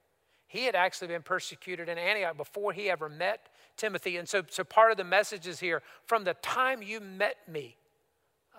He 0.53 0.65
had 0.65 0.75
actually 0.75 1.07
been 1.07 1.24
persecuted 1.24 1.89
in 1.89 1.98
Antioch 1.98 2.38
before 2.38 2.74
he 2.74 2.88
ever 2.88 3.10
met 3.10 3.50
Timothy. 3.75 4.17
And 4.17 4.29
so, 4.29 4.43
so 4.51 4.63
part 4.63 4.91
of 4.91 4.98
the 4.98 5.03
message 5.03 5.48
is 5.48 5.60
here 5.60 5.81
from 6.05 6.25
the 6.25 6.36
time 6.36 6.83
you 6.83 7.00
met 7.00 7.38
me, 7.48 7.75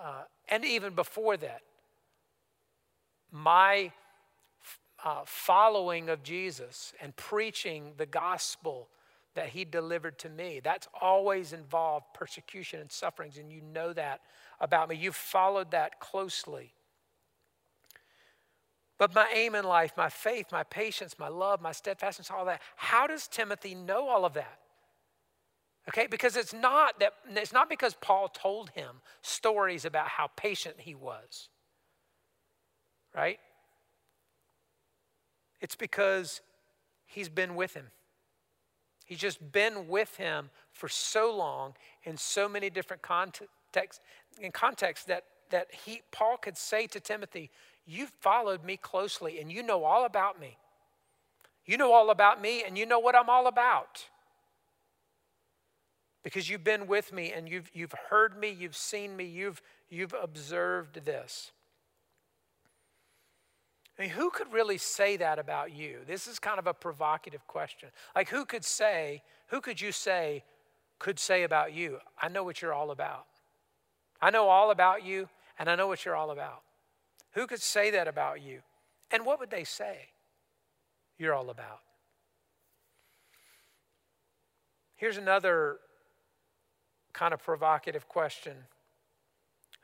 uh, 0.02 0.22
and 0.48 0.64
even 0.64 0.96
before 0.96 1.36
that, 1.36 1.60
my 3.30 3.92
uh, 5.04 5.20
following 5.24 6.08
of 6.08 6.24
Jesus 6.24 6.94
and 7.00 7.14
preaching 7.14 7.92
the 7.96 8.06
gospel 8.06 8.88
that 9.36 9.50
he 9.50 9.64
delivered 9.64 10.18
to 10.18 10.28
me, 10.28 10.60
that's 10.64 10.88
always 11.00 11.52
involved 11.52 12.06
persecution 12.12 12.80
and 12.80 12.90
sufferings, 12.90 13.38
and 13.38 13.52
you 13.52 13.60
know 13.72 13.92
that 13.92 14.20
about 14.58 14.88
me. 14.88 14.96
You've 14.96 15.14
followed 15.14 15.70
that 15.70 16.00
closely. 16.00 16.72
But 19.04 19.14
my 19.14 19.28
aim 19.34 19.54
in 19.54 19.66
life, 19.66 19.92
my 19.98 20.08
faith, 20.08 20.46
my 20.50 20.62
patience, 20.62 21.18
my 21.18 21.28
love, 21.28 21.60
my 21.60 21.72
steadfastness, 21.72 22.30
all 22.30 22.46
that. 22.46 22.62
How 22.76 23.06
does 23.06 23.28
Timothy 23.28 23.74
know 23.74 24.08
all 24.08 24.24
of 24.24 24.32
that? 24.32 24.60
Okay, 25.90 26.06
because 26.06 26.38
it's 26.38 26.54
not 26.54 26.98
that 27.00 27.12
it's 27.28 27.52
not 27.52 27.68
because 27.68 27.92
Paul 28.00 28.28
told 28.28 28.70
him 28.70 29.02
stories 29.20 29.84
about 29.84 30.08
how 30.08 30.28
patient 30.36 30.76
he 30.78 30.94
was. 30.94 31.50
Right? 33.14 33.40
It's 35.60 35.76
because 35.76 36.40
he's 37.04 37.28
been 37.28 37.56
with 37.56 37.74
him. 37.74 37.88
He's 39.04 39.18
just 39.18 39.52
been 39.52 39.86
with 39.86 40.16
him 40.16 40.48
for 40.72 40.88
so 40.88 41.30
long 41.30 41.74
in 42.04 42.16
so 42.16 42.48
many 42.48 42.70
different 42.70 43.02
contexts 43.02 44.00
in 44.40 44.50
contexts 44.50 45.04
that 45.04 45.24
that 45.50 45.68
he 45.84 46.00
Paul 46.10 46.38
could 46.38 46.56
say 46.56 46.86
to 46.86 47.00
Timothy, 47.00 47.50
You've 47.86 48.12
followed 48.20 48.64
me 48.64 48.76
closely 48.76 49.38
and 49.40 49.52
you 49.52 49.62
know 49.62 49.84
all 49.84 50.04
about 50.04 50.40
me. 50.40 50.56
You 51.66 51.76
know 51.76 51.92
all 51.92 52.10
about 52.10 52.40
me 52.40 52.62
and 52.64 52.76
you 52.76 52.86
know 52.86 52.98
what 52.98 53.14
I'm 53.14 53.28
all 53.28 53.46
about. 53.46 54.04
Because 56.22 56.48
you've 56.48 56.64
been 56.64 56.86
with 56.86 57.12
me 57.12 57.32
and 57.32 57.48
you've, 57.48 57.70
you've 57.74 57.94
heard 58.08 58.38
me, 58.38 58.50
you've 58.50 58.76
seen 58.76 59.14
me, 59.16 59.24
you've, 59.24 59.60
you've 59.90 60.14
observed 60.20 61.04
this. 61.04 61.52
I 63.98 64.02
mean, 64.02 64.10
who 64.10 64.30
could 64.30 64.52
really 64.52 64.78
say 64.78 65.16
that 65.18 65.38
about 65.38 65.72
you? 65.72 65.98
This 66.06 66.26
is 66.26 66.38
kind 66.38 66.58
of 66.58 66.66
a 66.66 66.74
provocative 66.74 67.46
question. 67.46 67.90
Like, 68.16 68.28
who 68.28 68.44
could 68.44 68.64
say, 68.64 69.22
who 69.48 69.60
could 69.60 69.80
you 69.80 69.92
say, 69.92 70.42
could 70.98 71.18
say 71.18 71.44
about 71.44 71.72
you, 71.72 71.98
I 72.20 72.28
know 72.28 72.42
what 72.42 72.60
you're 72.60 72.72
all 72.74 72.90
about? 72.90 73.26
I 74.20 74.30
know 74.30 74.48
all 74.48 74.72
about 74.72 75.04
you, 75.04 75.28
and 75.58 75.70
I 75.70 75.76
know 75.76 75.86
what 75.86 76.04
you're 76.04 76.16
all 76.16 76.32
about. 76.32 76.63
Who 77.34 77.46
could 77.46 77.62
say 77.62 77.90
that 77.90 78.08
about 78.08 78.42
you? 78.42 78.60
And 79.10 79.26
what 79.26 79.38
would 79.40 79.50
they 79.50 79.64
say 79.64 80.08
you're 81.18 81.34
all 81.34 81.50
about? 81.50 81.80
Here's 84.96 85.16
another 85.16 85.78
kind 87.12 87.34
of 87.34 87.42
provocative 87.42 88.08
question 88.08 88.56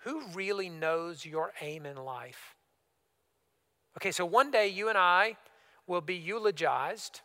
Who 0.05 0.23
really 0.35 0.69
knows 0.69 1.27
your 1.27 1.53
aim 1.61 1.87
in 1.87 1.97
life? 1.97 2.55
Okay, 3.97 4.13
so 4.13 4.25
one 4.25 4.51
day 4.51 4.69
you 4.69 4.89
and 4.89 4.97
I 4.97 5.37
will 5.87 6.01
be 6.01 6.15
eulogized. 6.15 7.21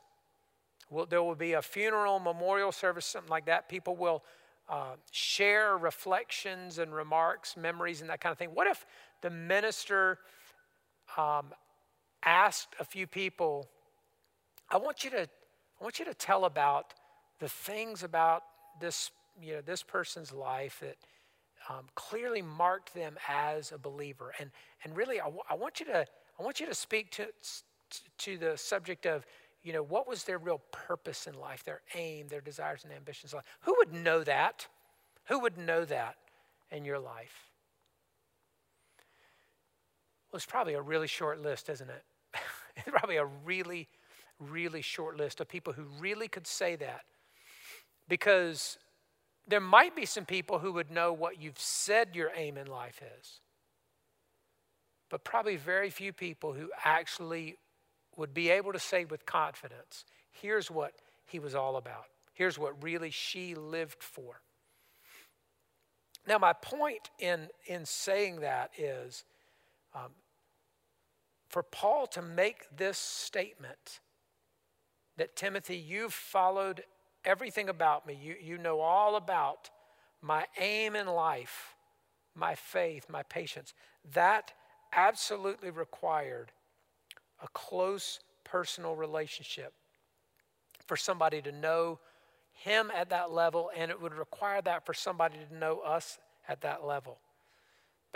Will, 0.89 1.05
there 1.05 1.21
will 1.21 1.35
be 1.35 1.53
a 1.53 1.61
funeral, 1.61 2.19
memorial 2.19 2.71
service, 2.71 3.05
something 3.05 3.29
like 3.29 3.45
that. 3.45 3.69
People 3.69 3.95
will 3.95 4.23
uh, 4.67 4.95
share 5.11 5.77
reflections 5.77 6.79
and 6.79 6.93
remarks, 6.93 7.55
memories, 7.55 8.01
and 8.01 8.09
that 8.09 8.19
kind 8.19 8.31
of 8.31 8.37
thing. 8.37 8.49
What 8.53 8.67
if 8.67 8.85
the 9.21 9.29
minister 9.29 10.19
um, 11.17 11.47
asked 12.23 12.75
a 12.79 12.85
few 12.85 13.07
people, 13.07 13.67
I 14.69 14.77
want 14.77 15.03
you 15.03 15.09
to, 15.11 15.21
I 15.21 15.83
want 15.83 15.99
you 15.99 16.05
to 16.05 16.13
tell 16.13 16.45
about 16.45 16.93
the 17.39 17.49
things 17.49 18.03
about 18.03 18.43
this, 18.79 19.11
you 19.41 19.53
know, 19.53 19.61
this 19.61 19.83
person's 19.83 20.31
life 20.31 20.79
that 20.81 20.97
um, 21.69 21.85
clearly 21.95 22.41
marked 22.41 22.93
them 22.93 23.17
as 23.27 23.71
a 23.71 23.77
believer. 23.77 24.33
And, 24.39 24.51
and 24.83 24.95
really, 24.95 25.19
I, 25.19 25.25
w- 25.25 25.43
I 25.49 25.55
want 25.55 25.79
you 25.79 25.85
to, 25.87 26.05
I 26.39 26.43
want 26.43 26.59
you 26.59 26.65
to 26.65 26.75
speak 26.75 27.11
to, 27.11 27.27
to 28.19 28.37
the 28.37 28.57
subject 28.57 29.05
of, 29.05 29.25
you 29.63 29.73
know, 29.73 29.81
what 29.83 30.07
was 30.07 30.23
their 30.23 30.37
real 30.37 30.61
purpose 30.71 31.27
in 31.27 31.33
life, 31.33 31.63
their 31.63 31.81
aim, 31.95 32.27
their 32.27 32.41
desires 32.41 32.83
and 32.83 32.93
ambitions. 32.93 33.33
Who 33.61 33.75
would 33.77 33.93
know 33.93 34.23
that? 34.23 34.67
Who 35.25 35.39
would 35.39 35.57
know 35.57 35.85
that 35.85 36.15
in 36.71 36.85
your 36.85 36.99
life? 36.99 37.51
Well, 40.35 40.39
it's 40.39 40.45
probably 40.45 40.73
a 40.73 40.81
really 40.81 41.07
short 41.07 41.41
list, 41.41 41.69
isn't 41.69 41.89
it? 41.89 42.03
it's 42.75 42.89
probably 42.89 43.15
a 43.15 43.23
really, 43.23 43.87
really 44.37 44.81
short 44.81 45.15
list 45.15 45.39
of 45.39 45.47
people 45.47 45.71
who 45.71 45.85
really 45.97 46.27
could 46.27 46.45
say 46.45 46.75
that. 46.75 47.05
Because 48.09 48.77
there 49.47 49.61
might 49.61 49.95
be 49.95 50.05
some 50.05 50.25
people 50.25 50.59
who 50.59 50.73
would 50.73 50.91
know 50.91 51.13
what 51.13 51.41
you've 51.41 51.57
said 51.57 52.17
your 52.17 52.31
aim 52.35 52.57
in 52.57 52.67
life 52.67 53.01
is, 53.17 53.39
but 55.09 55.23
probably 55.23 55.55
very 55.55 55.89
few 55.89 56.11
people 56.11 56.51
who 56.51 56.69
actually 56.83 57.55
would 58.17 58.33
be 58.33 58.49
able 58.49 58.73
to 58.73 58.79
say 58.79 59.05
with 59.05 59.25
confidence 59.25 60.03
here's 60.33 60.69
what 60.69 60.95
he 61.27 61.39
was 61.39 61.55
all 61.55 61.77
about. 61.77 62.07
Here's 62.33 62.59
what 62.59 62.83
really 62.83 63.09
she 63.09 63.55
lived 63.55 64.03
for. 64.03 64.41
Now, 66.27 66.39
my 66.39 66.51
point 66.51 67.09
in, 67.19 67.47
in 67.67 67.85
saying 67.85 68.41
that 68.41 68.71
is 68.77 69.23
um, 69.95 70.11
for 71.55 71.63
Paul 71.63 72.05
to 72.07 72.21
make 72.21 72.65
this 72.75 72.97
statement 72.97 74.01
that 75.15 75.37
Timothy, 75.37 75.77
you've 75.77 76.13
followed 76.13 76.83
everything 77.23 77.69
about 77.69 78.05
me, 78.05 78.19
you, 78.21 78.35
you 78.43 78.57
know 78.57 78.81
all 78.81 79.15
about 79.15 79.69
my 80.21 80.47
aim 80.59 80.97
in 80.97 81.07
life, 81.07 81.73
my 82.35 82.55
faith, 82.55 83.05
my 83.09 83.23
patience, 83.23 83.73
that 84.13 84.51
absolutely 84.91 85.69
required 85.69 86.51
a 87.41 87.47
close 87.53 88.19
personal 88.43 88.97
relationship 88.97 89.71
for 90.85 90.97
somebody 90.97 91.41
to 91.41 91.53
know 91.53 91.99
him 92.51 92.91
at 92.93 93.11
that 93.11 93.31
level, 93.31 93.71
and 93.77 93.89
it 93.89 94.01
would 94.01 94.13
require 94.13 94.61
that 94.61 94.85
for 94.85 94.93
somebody 94.93 95.37
to 95.49 95.57
know 95.57 95.79
us 95.79 96.19
at 96.49 96.59
that 96.59 96.85
level. 96.85 97.17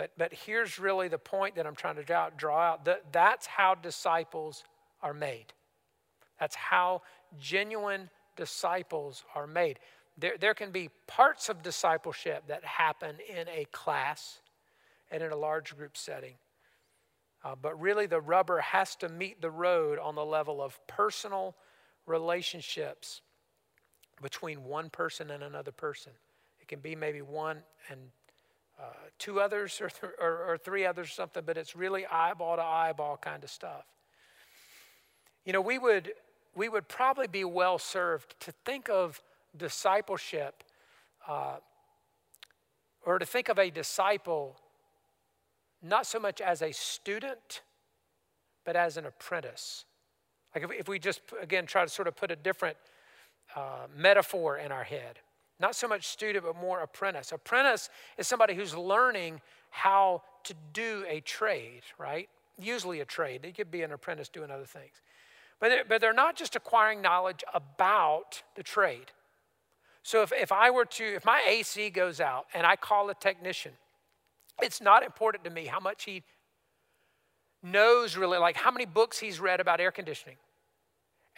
But, 0.00 0.12
but 0.16 0.32
here's 0.32 0.78
really 0.78 1.08
the 1.08 1.18
point 1.18 1.56
that 1.56 1.66
I'm 1.66 1.74
trying 1.74 1.96
to 1.96 2.02
draw, 2.02 2.30
draw 2.34 2.58
out. 2.58 2.86
That, 2.86 3.12
that's 3.12 3.46
how 3.46 3.74
disciples 3.74 4.64
are 5.02 5.12
made. 5.12 5.52
That's 6.38 6.54
how 6.54 7.02
genuine 7.38 8.08
disciples 8.34 9.24
are 9.34 9.46
made. 9.46 9.78
There, 10.16 10.38
there 10.40 10.54
can 10.54 10.70
be 10.70 10.88
parts 11.06 11.50
of 11.50 11.62
discipleship 11.62 12.44
that 12.48 12.64
happen 12.64 13.16
in 13.28 13.46
a 13.48 13.66
class 13.72 14.40
and 15.10 15.22
in 15.22 15.32
a 15.32 15.36
large 15.36 15.76
group 15.76 15.98
setting. 15.98 16.36
Uh, 17.44 17.54
but 17.60 17.78
really, 17.78 18.06
the 18.06 18.22
rubber 18.22 18.60
has 18.60 18.96
to 18.96 19.08
meet 19.10 19.42
the 19.42 19.50
road 19.50 19.98
on 19.98 20.14
the 20.14 20.24
level 20.24 20.62
of 20.62 20.80
personal 20.86 21.54
relationships 22.06 23.20
between 24.22 24.64
one 24.64 24.88
person 24.88 25.30
and 25.30 25.42
another 25.42 25.72
person. 25.72 26.12
It 26.58 26.68
can 26.68 26.80
be 26.80 26.96
maybe 26.96 27.20
one 27.20 27.58
and 27.90 28.00
uh, 28.80 28.84
two 29.18 29.40
others 29.40 29.80
or, 29.80 29.88
th- 29.88 30.12
or, 30.20 30.44
or 30.48 30.58
three 30.58 30.86
others 30.86 31.08
or 31.08 31.10
something, 31.10 31.42
but 31.44 31.58
it's 31.58 31.76
really 31.76 32.06
eyeball 32.06 32.56
to 32.56 32.62
eyeball 32.62 33.18
kind 33.18 33.44
of 33.44 33.50
stuff. 33.50 33.84
You 35.44 35.52
know, 35.52 35.60
we 35.60 35.78
would, 35.78 36.12
we 36.54 36.68
would 36.68 36.88
probably 36.88 37.26
be 37.26 37.44
well 37.44 37.78
served 37.78 38.38
to 38.40 38.52
think 38.64 38.88
of 38.88 39.20
discipleship 39.56 40.64
uh, 41.28 41.56
or 43.04 43.18
to 43.18 43.26
think 43.26 43.48
of 43.48 43.58
a 43.58 43.70
disciple 43.70 44.56
not 45.82 46.06
so 46.06 46.18
much 46.18 46.40
as 46.40 46.62
a 46.62 46.72
student, 46.72 47.62
but 48.64 48.76
as 48.76 48.96
an 48.96 49.06
apprentice. 49.06 49.84
Like 50.54 50.64
if, 50.64 50.70
if 50.80 50.88
we 50.88 50.98
just, 50.98 51.20
again, 51.40 51.66
try 51.66 51.84
to 51.84 51.90
sort 51.90 52.08
of 52.08 52.16
put 52.16 52.30
a 52.30 52.36
different 52.36 52.76
uh, 53.56 53.86
metaphor 53.96 54.58
in 54.58 54.72
our 54.72 54.84
head. 54.84 55.18
Not 55.60 55.76
so 55.76 55.86
much 55.86 56.08
student, 56.08 56.44
but 56.44 56.56
more 56.56 56.80
apprentice. 56.80 57.32
Apprentice 57.32 57.90
is 58.16 58.26
somebody 58.26 58.54
who's 58.54 58.74
learning 58.74 59.42
how 59.68 60.22
to 60.44 60.54
do 60.72 61.04
a 61.06 61.20
trade, 61.20 61.82
right? 61.98 62.28
Usually 62.58 63.00
a 63.00 63.04
trade. 63.04 63.42
They 63.42 63.52
could 63.52 63.70
be 63.70 63.82
an 63.82 63.92
apprentice 63.92 64.30
doing 64.30 64.50
other 64.50 64.64
things. 64.64 65.02
But 65.60 65.68
they're, 65.68 65.84
but 65.84 66.00
they're 66.00 66.14
not 66.14 66.34
just 66.34 66.56
acquiring 66.56 67.02
knowledge 67.02 67.44
about 67.52 68.42
the 68.56 68.62
trade. 68.62 69.12
So 70.02 70.22
if, 70.22 70.32
if 70.32 70.50
I 70.50 70.70
were 70.70 70.86
to, 70.86 71.04
if 71.04 71.26
my 71.26 71.42
AC 71.46 71.90
goes 71.90 72.20
out 72.20 72.46
and 72.54 72.66
I 72.66 72.76
call 72.76 73.10
a 73.10 73.14
technician, 73.14 73.72
it's 74.62 74.80
not 74.80 75.02
important 75.04 75.44
to 75.44 75.50
me 75.50 75.66
how 75.66 75.78
much 75.78 76.04
he 76.04 76.22
knows 77.62 78.16
really, 78.16 78.38
like 78.38 78.56
how 78.56 78.70
many 78.70 78.86
books 78.86 79.18
he's 79.18 79.38
read 79.38 79.60
about 79.60 79.78
air 79.78 79.92
conditioning 79.92 80.36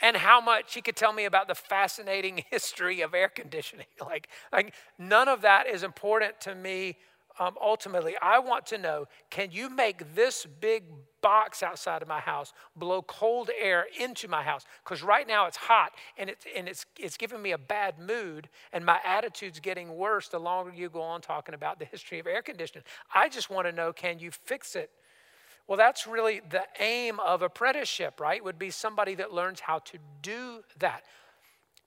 and 0.02 0.16
how 0.16 0.40
much 0.40 0.75
he 0.75 0.82
could 0.82 0.97
tell 0.97 1.12
me 1.12 1.25
about 1.25 1.49
the 1.49 1.54
fascinating 1.54 2.44
history 2.50 3.00
of 3.00 3.14
air 3.14 3.28
conditioning. 3.28 3.87
Like, 4.02 4.28
like 4.52 4.75
none 4.99 5.28
of 5.28 5.42
that 5.42 5.68
is 5.68 5.85
important 5.85 6.40
to 6.40 6.54
me 6.54 6.97
um, 7.38 7.56
ultimately. 7.62 8.14
I 8.21 8.40
want 8.40 8.66
to 8.66 8.78
know 8.78 9.06
can 9.30 9.50
you 9.52 9.71
make 9.71 10.14
this 10.14 10.44
big 10.61 10.82
box 11.23 11.62
outside 11.62 12.02
of 12.02 12.09
my 12.09 12.18
house 12.18 12.52
blow 12.76 13.00
cold 13.02 13.49
air 13.59 13.87
into 13.99 14.28
my 14.28 14.42
house? 14.42 14.66
Because 14.85 15.02
right 15.02 15.26
now 15.26 15.47
it's 15.47 15.56
hot 15.56 15.92
and, 16.18 16.28
it's, 16.28 16.44
and 16.54 16.68
it's, 16.68 16.85
it's 16.99 17.16
giving 17.16 17.40
me 17.40 17.52
a 17.52 17.59
bad 17.59 17.99
mood 17.99 18.49
and 18.73 18.85
my 18.85 18.99
attitude's 19.04 19.61
getting 19.61 19.94
worse 19.94 20.28
the 20.28 20.40
longer 20.40 20.73
you 20.75 20.90
go 20.90 21.00
on 21.00 21.21
talking 21.21 21.54
about 21.54 21.78
the 21.78 21.85
history 21.85 22.18
of 22.18 22.26
air 22.26 22.42
conditioning. 22.42 22.85
I 23.14 23.28
just 23.28 23.50
want 23.50 23.66
to 23.68 23.73
know 23.73 23.92
can 23.92 24.18
you 24.18 24.30
fix 24.30 24.75
it? 24.75 24.90
Well, 25.66 25.78
that's 25.78 26.07
really 26.07 26.40
the 26.50 26.64
aim 26.81 27.21
of 27.21 27.42
apprenticeship, 27.42 28.21
right? 28.21 28.42
Would 28.42 28.59
be 28.59 28.71
somebody 28.71 29.14
that 29.16 29.33
learns 29.33 29.61
how 29.61 29.78
to 29.81 29.99
do 30.21 30.62
that. 30.78 31.04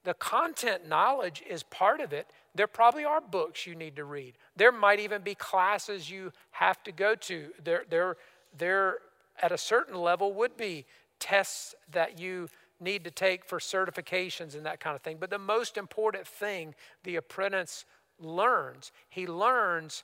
The 0.03 0.13
content 0.13 0.87
knowledge 0.87 1.43
is 1.49 1.63
part 1.63 1.99
of 1.99 2.13
it. 2.13 2.27
There 2.53 2.67
probably 2.67 3.03
are 3.05 3.19
books 3.19 3.65
you 3.65 3.75
need 3.75 3.95
to 3.95 4.05
read. 4.05 4.35
There 4.55 4.71
might 4.71 4.99
even 4.99 5.23
be 5.23 5.35
classes 5.35 6.09
you 6.09 6.31
have 6.51 6.81
to 6.83 6.91
go 6.91 7.15
to. 7.15 7.49
There, 7.63 7.83
there, 7.89 8.17
there 8.57 8.99
at 9.41 9.51
a 9.51 9.57
certain 9.57 9.95
level 9.95 10.31
would 10.33 10.55
be 10.55 10.85
tests 11.19 11.73
that 11.91 12.19
you 12.19 12.47
need 12.79 13.03
to 13.03 13.11
take 13.11 13.45
for 13.45 13.59
certifications 13.59 14.55
and 14.55 14.65
that 14.65 14.79
kind 14.79 14.95
of 14.95 15.01
thing. 15.01 15.17
But 15.19 15.29
the 15.29 15.39
most 15.39 15.75
important 15.75 16.27
thing 16.27 16.75
the 17.03 17.15
apprentice 17.15 17.85
learns, 18.19 18.91
he 19.09 19.27
learns 19.27 20.03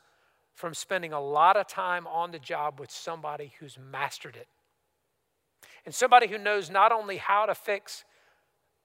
from 0.54 0.74
spending 0.74 1.14
a 1.14 1.22
lot 1.22 1.58
of 1.58 1.68
time 1.68 2.06
on 2.08 2.32
the 2.32 2.40
job 2.40 2.80
with 2.80 2.92
somebody 2.92 3.54
who's 3.60 3.78
mastered 3.78 4.36
it. 4.36 4.48
And 5.86 5.94
somebody 5.96 6.28
who 6.28 6.38
knows 6.38 6.70
not 6.70 6.92
only 6.92 7.18
how 7.18 7.46
to 7.46 7.56
fix 7.56 8.04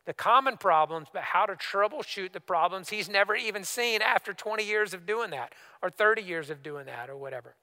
the 0.07 0.15
common 0.15 0.57
problems, 0.57 1.09
but 1.13 1.23
how 1.23 1.47
to 1.47 1.55
troubleshoot 1.55 2.33
the 2.33 2.41
problems 2.41 2.89
he's 2.89 3.09
never 3.09 3.35
even 3.35 3.65
seen 3.65 4.01
after 4.01 4.33
20 4.33 4.65
years 4.65 4.95
of 4.95 5.05
doing 5.05 5.31
that, 5.31 5.53
or 5.83 5.91
30 5.91 6.23
years 6.23 6.49
of 6.49 6.63
doing 6.63 6.87
that, 6.87 7.11
or 7.11 7.17
whatever. 7.17 7.57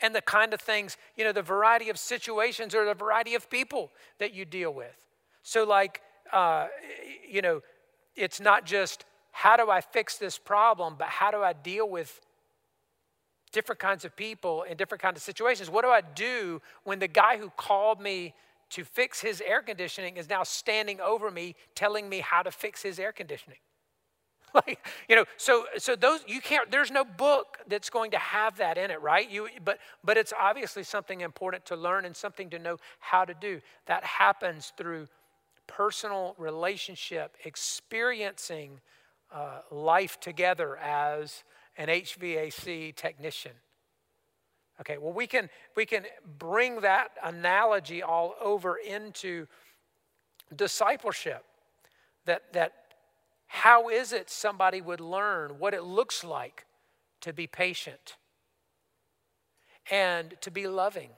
And 0.00 0.14
the 0.14 0.22
kind 0.22 0.54
of 0.54 0.60
things, 0.60 0.96
you 1.16 1.24
know, 1.24 1.32
the 1.32 1.42
variety 1.42 1.90
of 1.90 1.98
situations 1.98 2.74
or 2.74 2.86
the 2.86 2.94
variety 2.94 3.34
of 3.34 3.50
people 3.50 3.92
that 4.18 4.32
you 4.32 4.46
deal 4.46 4.72
with. 4.72 4.96
So, 5.42 5.64
like, 5.64 6.00
uh, 6.32 6.68
you 7.28 7.42
know, 7.42 7.60
it's 8.16 8.40
not 8.40 8.64
just 8.64 9.04
how 9.30 9.56
do 9.58 9.68
I 9.68 9.82
fix 9.82 10.16
this 10.16 10.38
problem, 10.38 10.94
but 10.98 11.08
how 11.08 11.30
do 11.30 11.42
I 11.42 11.52
deal 11.52 11.88
with 11.88 12.20
different 13.54 13.78
kinds 13.78 14.04
of 14.04 14.14
people 14.14 14.64
in 14.64 14.76
different 14.76 15.00
kinds 15.00 15.16
of 15.16 15.22
situations. 15.22 15.70
What 15.70 15.82
do 15.82 15.90
I 15.90 16.02
do 16.02 16.60
when 16.82 16.98
the 16.98 17.08
guy 17.08 17.38
who 17.38 17.50
called 17.56 18.00
me 18.00 18.34
to 18.70 18.84
fix 18.84 19.20
his 19.20 19.40
air 19.40 19.62
conditioning 19.62 20.16
is 20.16 20.28
now 20.28 20.42
standing 20.42 21.00
over 21.00 21.30
me 21.30 21.54
telling 21.74 22.08
me 22.08 22.20
how 22.20 22.42
to 22.42 22.50
fix 22.50 22.82
his 22.82 22.98
air 22.98 23.12
conditioning? 23.12 23.58
like, 24.54 24.86
you 25.08 25.16
know, 25.16 25.24
so 25.36 25.64
so 25.78 25.96
those 25.96 26.20
you 26.26 26.40
can't 26.40 26.70
there's 26.70 26.90
no 26.90 27.04
book 27.04 27.58
that's 27.68 27.90
going 27.90 28.10
to 28.10 28.18
have 28.18 28.56
that 28.58 28.76
in 28.76 28.90
it, 28.90 29.00
right? 29.00 29.30
You 29.30 29.48
but 29.64 29.78
but 30.02 30.16
it's 30.16 30.32
obviously 30.38 30.82
something 30.82 31.22
important 31.22 31.64
to 31.66 31.76
learn 31.76 32.04
and 32.04 32.14
something 32.14 32.50
to 32.50 32.58
know 32.58 32.76
how 32.98 33.24
to 33.24 33.34
do. 33.34 33.60
That 33.86 34.04
happens 34.04 34.72
through 34.76 35.08
personal 35.66 36.34
relationship, 36.38 37.36
experiencing 37.44 38.80
uh, 39.32 39.60
life 39.70 40.20
together 40.20 40.76
as 40.76 41.42
an 41.76 41.88
HVAC 41.88 42.94
technician. 42.94 43.52
Okay, 44.80 44.98
well, 44.98 45.12
we 45.12 45.26
can, 45.26 45.48
we 45.76 45.86
can 45.86 46.04
bring 46.38 46.80
that 46.80 47.10
analogy 47.22 48.02
all 48.02 48.34
over 48.40 48.76
into 48.76 49.46
discipleship. 50.54 51.44
That, 52.26 52.52
that 52.52 52.72
how 53.46 53.88
is 53.88 54.12
it 54.12 54.30
somebody 54.30 54.80
would 54.80 55.00
learn 55.00 55.58
what 55.58 55.74
it 55.74 55.84
looks 55.84 56.24
like 56.24 56.66
to 57.20 57.32
be 57.32 57.46
patient 57.46 58.16
and 59.90 60.34
to 60.40 60.50
be 60.50 60.66
loving 60.66 61.10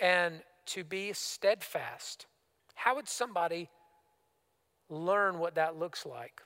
and 0.00 0.42
to 0.66 0.84
be 0.84 1.12
steadfast? 1.12 2.26
How 2.74 2.94
would 2.94 3.08
somebody 3.08 3.68
learn 4.88 5.38
what 5.38 5.56
that 5.56 5.76
looks 5.76 6.06
like? 6.06 6.40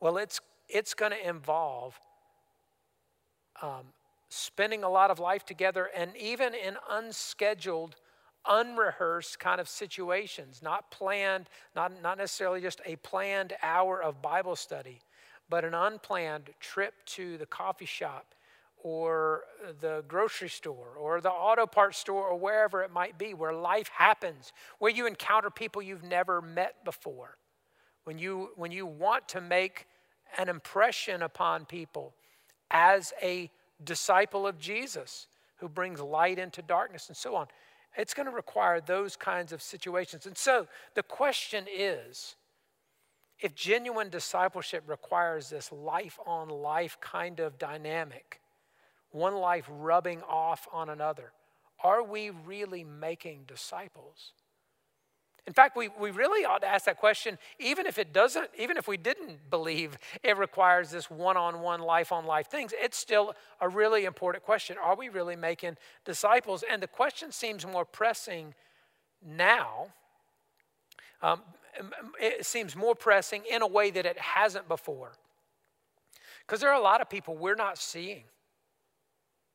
Well, 0.00 0.16
it's 0.16 0.40
it's 0.72 0.94
going 0.94 1.12
to 1.12 1.28
involve 1.28 1.98
um, 3.60 3.86
spending 4.28 4.82
a 4.82 4.88
lot 4.88 5.10
of 5.10 5.18
life 5.18 5.44
together 5.44 5.90
and 5.96 6.16
even 6.16 6.54
in 6.54 6.76
unscheduled, 6.90 7.96
unrehearsed 8.48 9.38
kind 9.38 9.60
of 9.60 9.68
situations, 9.68 10.60
not 10.62 10.90
planned, 10.90 11.48
not, 11.76 11.92
not 12.02 12.18
necessarily 12.18 12.60
just 12.60 12.80
a 12.86 12.96
planned 12.96 13.52
hour 13.62 14.02
of 14.02 14.22
Bible 14.22 14.56
study, 14.56 15.00
but 15.48 15.64
an 15.64 15.74
unplanned 15.74 16.50
trip 16.60 16.94
to 17.04 17.36
the 17.36 17.46
coffee 17.46 17.84
shop 17.84 18.34
or 18.82 19.42
the 19.80 20.02
grocery 20.08 20.48
store 20.48 20.96
or 20.98 21.20
the 21.20 21.30
auto 21.30 21.66
parts 21.66 21.98
store 21.98 22.26
or 22.26 22.38
wherever 22.38 22.82
it 22.82 22.90
might 22.90 23.16
be, 23.18 23.34
where 23.34 23.52
life 23.52 23.88
happens, 23.94 24.52
where 24.78 24.90
you 24.90 25.06
encounter 25.06 25.50
people 25.50 25.82
you've 25.82 26.02
never 26.02 26.40
met 26.40 26.84
before. 26.84 27.36
When 28.04 28.18
you, 28.18 28.50
when 28.56 28.72
you 28.72 28.86
want 28.86 29.28
to 29.28 29.40
make 29.40 29.86
an 30.38 30.48
impression 30.48 31.22
upon 31.22 31.64
people 31.64 32.14
as 32.70 33.12
a 33.22 33.50
disciple 33.84 34.46
of 34.46 34.58
Jesus 34.58 35.26
who 35.56 35.68
brings 35.68 36.00
light 36.00 36.38
into 36.38 36.62
darkness 36.62 37.08
and 37.08 37.16
so 37.16 37.36
on. 37.36 37.46
It's 37.96 38.14
going 38.14 38.26
to 38.26 38.34
require 38.34 38.80
those 38.80 39.16
kinds 39.16 39.52
of 39.52 39.60
situations. 39.60 40.26
And 40.26 40.36
so 40.36 40.66
the 40.94 41.02
question 41.02 41.66
is 41.72 42.36
if 43.40 43.54
genuine 43.54 44.08
discipleship 44.08 44.84
requires 44.86 45.50
this 45.50 45.70
life 45.72 46.18
on 46.26 46.48
life 46.48 46.96
kind 47.00 47.40
of 47.40 47.58
dynamic, 47.58 48.40
one 49.10 49.34
life 49.34 49.66
rubbing 49.68 50.22
off 50.22 50.66
on 50.72 50.88
another, 50.88 51.32
are 51.82 52.02
we 52.02 52.30
really 52.30 52.84
making 52.84 53.44
disciples? 53.46 54.32
In 55.46 55.52
fact, 55.52 55.76
we, 55.76 55.88
we 55.98 56.12
really 56.12 56.44
ought 56.44 56.60
to 56.60 56.68
ask 56.68 56.84
that 56.84 56.98
question, 56.98 57.36
even 57.58 57.86
if 57.86 57.98
it 57.98 58.12
doesn't, 58.12 58.48
even 58.56 58.76
if 58.76 58.86
we 58.86 58.96
didn't 58.96 59.50
believe 59.50 59.98
it 60.22 60.38
requires 60.38 60.90
this 60.90 61.10
one 61.10 61.36
on 61.36 61.60
one, 61.60 61.80
life 61.80 62.12
on 62.12 62.26
life 62.26 62.46
things, 62.46 62.72
it's 62.80 62.96
still 62.96 63.34
a 63.60 63.68
really 63.68 64.04
important 64.04 64.44
question. 64.44 64.76
Are 64.80 64.94
we 64.94 65.08
really 65.08 65.34
making 65.34 65.78
disciples? 66.04 66.62
And 66.70 66.80
the 66.80 66.86
question 66.86 67.32
seems 67.32 67.66
more 67.66 67.84
pressing 67.84 68.54
now. 69.26 69.88
Um, 71.22 71.42
it 72.20 72.46
seems 72.46 72.76
more 72.76 72.94
pressing 72.94 73.42
in 73.50 73.62
a 73.62 73.66
way 73.66 73.90
that 73.90 74.06
it 74.06 74.18
hasn't 74.18 74.68
before. 74.68 75.12
Because 76.46 76.60
there 76.60 76.70
are 76.70 76.78
a 76.78 76.82
lot 76.82 77.00
of 77.00 77.10
people 77.10 77.36
we're 77.36 77.56
not 77.56 77.78
seeing, 77.78 78.24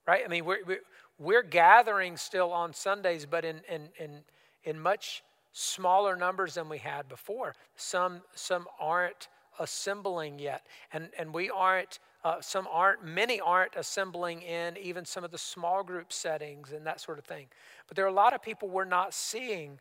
right? 0.05 0.23
I 0.25 0.27
mean, 0.27 0.43
we're, 0.43 0.79
we're 1.17 1.43
gathering 1.43 2.17
still 2.17 2.51
on 2.51 2.73
Sundays, 2.73 3.25
but 3.25 3.45
in, 3.45 3.61
in, 3.69 3.89
in, 3.99 4.21
in 4.63 4.79
much 4.79 5.23
smaller 5.51 6.15
numbers 6.15 6.53
than 6.55 6.69
we 6.69 6.77
had 6.77 7.07
before. 7.09 7.55
Some, 7.75 8.21
some 8.35 8.67
aren't 8.79 9.27
assembling 9.59 10.39
yet, 10.39 10.65
and, 10.93 11.09
and 11.17 11.33
we 11.33 11.49
aren't 11.49 11.99
Uh, 12.23 12.41
some 12.41 12.67
aren't, 12.71 13.03
many 13.05 13.39
aren't 13.39 13.75
assembling 13.75 14.41
in 14.41 14.75
even 14.77 15.05
some 15.05 15.23
of 15.23 15.31
the 15.31 15.37
small 15.37 15.83
group 15.83 16.11
settings 16.11 16.73
and 16.73 16.85
that 16.85 16.99
sort 16.99 17.17
of 17.19 17.25
thing. 17.25 17.47
But 17.87 17.95
there 17.95 18.05
are 18.05 18.09
a 18.09 18.23
lot 18.25 18.33
of 18.33 18.41
people 18.41 18.67
we're 18.67 18.89
not 18.99 19.13
seeing 19.13 19.79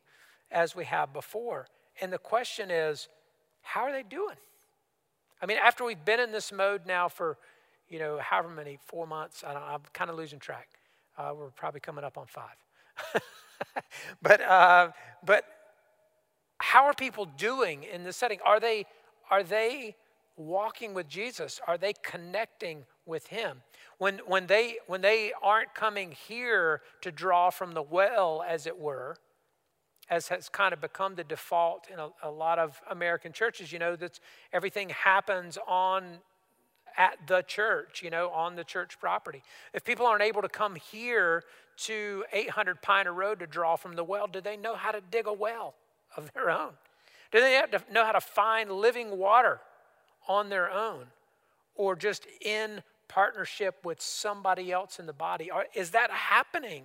as 0.50 0.76
we 0.76 0.84
have 0.84 1.12
before. 1.12 1.66
And 2.00 2.12
the 2.12 2.18
question 2.18 2.70
is, 2.70 3.08
how 3.62 3.80
are 3.86 3.90
they 3.90 4.04
doing? 4.04 4.38
I 5.42 5.46
mean, 5.46 5.58
after 5.58 5.84
we've 5.84 6.04
been 6.04 6.20
in 6.20 6.30
this 6.30 6.52
mode 6.52 6.86
now 6.86 7.08
for, 7.08 7.36
you 7.88 7.98
know, 7.98 8.18
however 8.18 8.48
many, 8.48 8.78
four 8.84 9.06
months, 9.06 9.42
I 9.42 9.74
am 9.74 9.80
kind 9.92 10.10
of 10.10 10.16
losing 10.16 10.38
track. 10.38 10.68
Uh, 11.18 11.32
we're 11.34 11.50
probably 11.50 11.80
coming 11.80 12.04
up 12.04 12.16
on 12.16 12.26
five. 12.26 12.58
but, 14.22 14.40
uh, 14.40 14.92
but 15.24 15.44
how 16.58 16.84
are 16.84 16.94
people 16.94 17.26
doing 17.26 17.84
in 17.84 18.04
this 18.04 18.16
setting? 18.16 18.38
Are 18.44 18.60
they, 18.60 18.86
are 19.30 19.42
they 19.42 19.96
walking 20.36 20.94
with 20.94 21.08
Jesus? 21.08 21.60
Are 21.66 21.78
they 21.78 21.92
connecting 22.02 22.84
with 23.04 23.26
Him? 23.28 23.62
When, 23.98 24.20
when, 24.26 24.46
they, 24.46 24.76
when 24.86 25.00
they 25.00 25.32
aren't 25.42 25.74
coming 25.74 26.12
here 26.12 26.82
to 27.02 27.10
draw 27.10 27.50
from 27.50 27.72
the 27.72 27.82
well, 27.82 28.44
as 28.46 28.66
it 28.66 28.78
were, 28.78 29.16
as 30.08 30.28
has 30.28 30.48
kind 30.48 30.72
of 30.72 30.80
become 30.80 31.14
the 31.14 31.24
default 31.24 31.88
in 31.92 31.98
a, 31.98 32.08
a 32.22 32.30
lot 32.30 32.58
of 32.58 32.80
American 32.90 33.32
churches, 33.32 33.72
you 33.72 33.78
know, 33.78 33.96
that 33.96 34.20
everything 34.52 34.90
happens 34.90 35.58
on 35.66 36.18
at 36.96 37.18
the 37.26 37.42
church, 37.42 38.02
you 38.02 38.10
know, 38.10 38.30
on 38.30 38.56
the 38.56 38.64
church 38.64 38.98
property. 38.98 39.42
If 39.74 39.84
people 39.84 40.06
aren't 40.06 40.22
able 40.22 40.42
to 40.42 40.48
come 40.48 40.76
here 40.76 41.44
to 41.78 42.24
800 42.32 42.80
Piner 42.80 43.12
Road 43.12 43.40
to 43.40 43.46
draw 43.46 43.76
from 43.76 43.96
the 43.96 44.04
well, 44.04 44.26
do 44.26 44.40
they 44.40 44.56
know 44.56 44.76
how 44.76 44.92
to 44.92 45.00
dig 45.10 45.26
a 45.26 45.32
well 45.32 45.74
of 46.16 46.32
their 46.32 46.50
own? 46.50 46.72
Do 47.32 47.40
they 47.40 47.54
have 47.54 47.70
to 47.72 47.82
know 47.92 48.04
how 48.04 48.12
to 48.12 48.20
find 48.20 48.70
living 48.70 49.18
water 49.18 49.60
on 50.28 50.48
their 50.48 50.70
own 50.70 51.06
or 51.74 51.94
just 51.96 52.26
in 52.40 52.82
partnership 53.08 53.84
with 53.84 54.00
somebody 54.00 54.72
else 54.72 54.98
in 54.98 55.06
the 55.06 55.12
body? 55.12 55.50
Is 55.74 55.90
that 55.90 56.10
happening? 56.10 56.84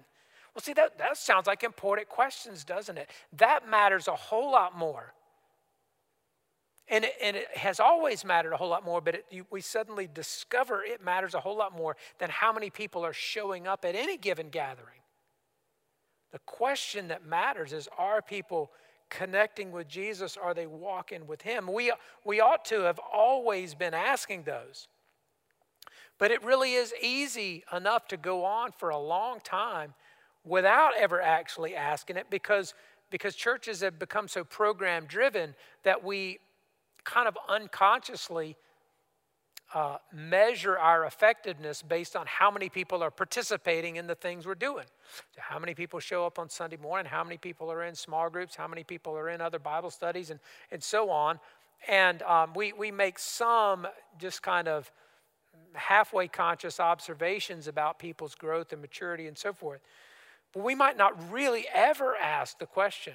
Well, 0.53 0.61
see, 0.61 0.73
that, 0.73 0.97
that 0.97 1.17
sounds 1.17 1.47
like 1.47 1.63
important 1.63 2.09
questions, 2.09 2.63
doesn't 2.63 2.97
it? 2.97 3.09
That 3.37 3.69
matters 3.69 4.07
a 4.07 4.15
whole 4.15 4.51
lot 4.51 4.77
more. 4.77 5.13
And 6.89 7.05
it, 7.05 7.13
and 7.23 7.37
it 7.37 7.47
has 7.55 7.79
always 7.79 8.25
mattered 8.25 8.51
a 8.51 8.57
whole 8.57 8.67
lot 8.67 8.83
more, 8.83 8.99
but 8.99 9.15
it, 9.15 9.25
you, 9.31 9.45
we 9.49 9.61
suddenly 9.61 10.09
discover 10.13 10.83
it 10.83 11.01
matters 11.01 11.33
a 11.33 11.39
whole 11.39 11.55
lot 11.55 11.75
more 11.75 11.95
than 12.19 12.29
how 12.29 12.51
many 12.51 12.69
people 12.69 13.05
are 13.05 13.13
showing 13.13 13.65
up 13.65 13.85
at 13.85 13.95
any 13.95 14.17
given 14.17 14.49
gathering. 14.49 14.99
The 16.33 16.39
question 16.39 17.07
that 17.07 17.25
matters 17.25 17.71
is 17.71 17.87
are 17.97 18.21
people 18.21 18.71
connecting 19.11 19.71
with 19.71 19.87
Jesus? 19.87 20.37
Are 20.37 20.55
they 20.55 20.65
walking 20.65 21.27
with 21.27 21.43
Him? 21.43 21.71
We, 21.71 21.93
we 22.25 22.41
ought 22.41 22.65
to 22.65 22.81
have 22.81 22.99
always 23.13 23.75
been 23.75 23.93
asking 23.93 24.43
those. 24.43 24.87
But 26.17 26.31
it 26.31 26.43
really 26.43 26.73
is 26.73 26.93
easy 27.01 27.63
enough 27.71 28.07
to 28.07 28.17
go 28.17 28.43
on 28.43 28.71
for 28.71 28.89
a 28.89 28.97
long 28.97 29.39
time 29.41 29.93
without 30.43 30.93
ever 30.97 31.21
actually 31.21 31.75
asking 31.75 32.17
it 32.17 32.27
because, 32.29 32.73
because 33.11 33.35
churches 33.35 33.81
have 33.81 33.99
become 33.99 34.27
so 34.27 34.43
program 34.43 35.05
driven 35.05 35.53
that 35.83 36.03
we 36.03 36.39
kind 37.03 37.27
of 37.27 37.37
unconsciously 37.49 38.55
uh, 39.73 39.97
measure 40.13 40.77
our 40.77 41.05
effectiveness 41.05 41.81
based 41.81 42.15
on 42.15 42.25
how 42.27 42.51
many 42.51 42.67
people 42.67 43.01
are 43.01 43.11
participating 43.11 43.95
in 43.95 44.07
the 44.07 44.15
things 44.15 44.45
we're 44.45 44.55
doing. 44.55 44.85
So 45.35 45.41
how 45.41 45.59
many 45.59 45.73
people 45.73 45.99
show 45.99 46.25
up 46.25 46.39
on 46.39 46.49
Sunday 46.49 46.77
morning, 46.77 47.09
how 47.09 47.23
many 47.23 47.37
people 47.37 47.71
are 47.71 47.83
in 47.83 47.95
small 47.95 48.29
groups, 48.29 48.55
how 48.55 48.67
many 48.67 48.83
people 48.83 49.13
are 49.17 49.29
in 49.29 49.39
other 49.39 49.59
Bible 49.59 49.89
studies, 49.89 50.29
and, 50.29 50.39
and 50.71 50.83
so 50.83 51.09
on. 51.09 51.39
And 51.87 52.21
um, 52.23 52.53
we, 52.53 52.73
we 52.73 52.91
make 52.91 53.17
some 53.17 53.87
just 54.19 54.43
kind 54.43 54.67
of 54.67 54.91
halfway 55.73 56.27
conscious 56.27 56.79
observations 56.79 57.67
about 57.67 57.97
people's 57.97 58.35
growth 58.35 58.73
and 58.73 58.81
maturity 58.81 59.27
and 59.27 59.37
so 59.37 59.53
forth. 59.53 59.81
But 60.53 60.63
we 60.63 60.75
might 60.75 60.97
not 60.97 61.31
really 61.31 61.65
ever 61.73 62.15
ask 62.15 62.59
the 62.59 62.65
question 62.65 63.13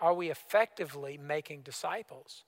are 0.00 0.14
we 0.14 0.30
effectively 0.30 1.16
making 1.16 1.62
disciples? 1.62 2.42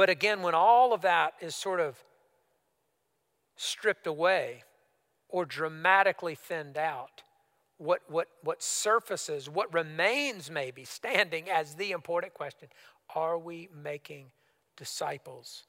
But 0.00 0.08
again, 0.08 0.40
when 0.40 0.54
all 0.54 0.94
of 0.94 1.02
that 1.02 1.34
is 1.42 1.54
sort 1.54 1.78
of 1.78 2.02
stripped 3.56 4.06
away 4.06 4.64
or 5.28 5.44
dramatically 5.44 6.34
thinned 6.34 6.78
out, 6.78 7.22
what, 7.76 8.00
what, 8.08 8.28
what 8.42 8.62
surfaces, 8.62 9.50
what 9.50 9.70
remains 9.74 10.50
maybe 10.50 10.84
standing 10.84 11.50
as 11.50 11.74
the 11.74 11.90
important 11.90 12.32
question 12.32 12.68
are 13.14 13.36
we 13.36 13.68
making 13.76 14.28
disciples? 14.74 15.64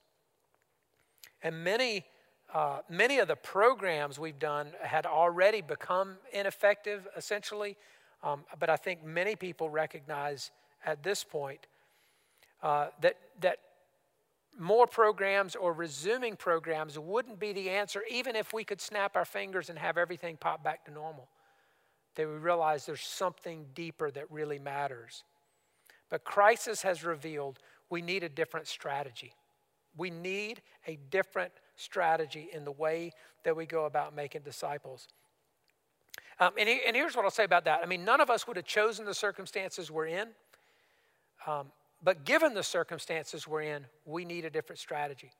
And 1.43 1.65
many, 1.65 2.05
uh, 2.53 2.83
many 2.87 3.19
of 3.19 3.27
the 3.27 3.35
programs 3.35 4.17
we've 4.17 4.39
done 4.39 4.67
had 4.81 5.05
already 5.05 5.59
become 5.59 6.15
ineffective, 6.31 7.05
essentially. 7.17 7.75
Um, 8.23 8.45
but 8.57 8.69
I 8.69 8.77
think 8.77 9.03
many 9.03 9.35
people 9.35 9.69
recognize 9.69 10.51
at 10.85 11.03
this 11.03 11.21
point 11.21 11.67
uh, 12.63 12.87
that, 13.01 13.17
that 13.41 13.57
more 14.61 14.85
programs 14.85 15.55
or 15.55 15.73
resuming 15.73 16.35
programs 16.35 16.97
wouldn't 16.97 17.39
be 17.39 17.51
the 17.51 17.69
answer, 17.69 18.03
even 18.09 18.35
if 18.35 18.53
we 18.53 18.63
could 18.63 18.79
snap 18.79 19.15
our 19.15 19.25
fingers 19.25 19.69
and 19.69 19.79
have 19.79 19.97
everything 19.97 20.37
pop 20.37 20.63
back 20.63 20.85
to 20.85 20.91
normal. 20.91 21.27
That 22.15 22.27
we 22.27 22.35
realize 22.35 22.85
there's 22.85 23.01
something 23.01 23.65
deeper 23.73 24.11
that 24.11 24.29
really 24.31 24.59
matters. 24.59 25.23
But 26.09 26.23
crisis 26.23 26.81
has 26.83 27.03
revealed 27.03 27.59
we 27.89 28.01
need 28.01 28.23
a 28.23 28.29
different 28.29 28.67
strategy. 28.67 29.33
We 29.97 30.09
need 30.09 30.61
a 30.85 30.97
different 31.09 31.53
strategy 31.75 32.49
in 32.53 32.63
the 32.63 32.71
way 32.71 33.13
that 33.43 33.55
we 33.55 33.65
go 33.65 33.85
about 33.85 34.15
making 34.15 34.41
disciples. 34.43 35.07
Um, 36.39 36.51
and, 36.57 36.69
he, 36.69 36.81
and, 36.85 36.95
here's 36.95 37.15
what 37.15 37.25
I'll 37.25 37.31
say 37.31 37.43
about 37.43 37.65
that. 37.65 37.81
I 37.83 37.85
mean, 37.85 38.03
none 38.03 38.21
of 38.21 38.29
us 38.29 38.47
would 38.47 38.57
have 38.57 38.65
chosen 38.65 39.05
the 39.05 39.13
circumstances 39.13 39.89
we're 39.91 40.07
in. 40.07 40.29
Um, 41.45 41.67
but 42.03 42.25
given 42.25 42.53
the 42.53 42.63
circumstances 42.63 43.47
we're 43.47 43.61
in, 43.61 43.85
we 44.05 44.25
need 44.25 44.45
a 44.45 44.49
different 44.49 44.79
strategy. 44.79 45.31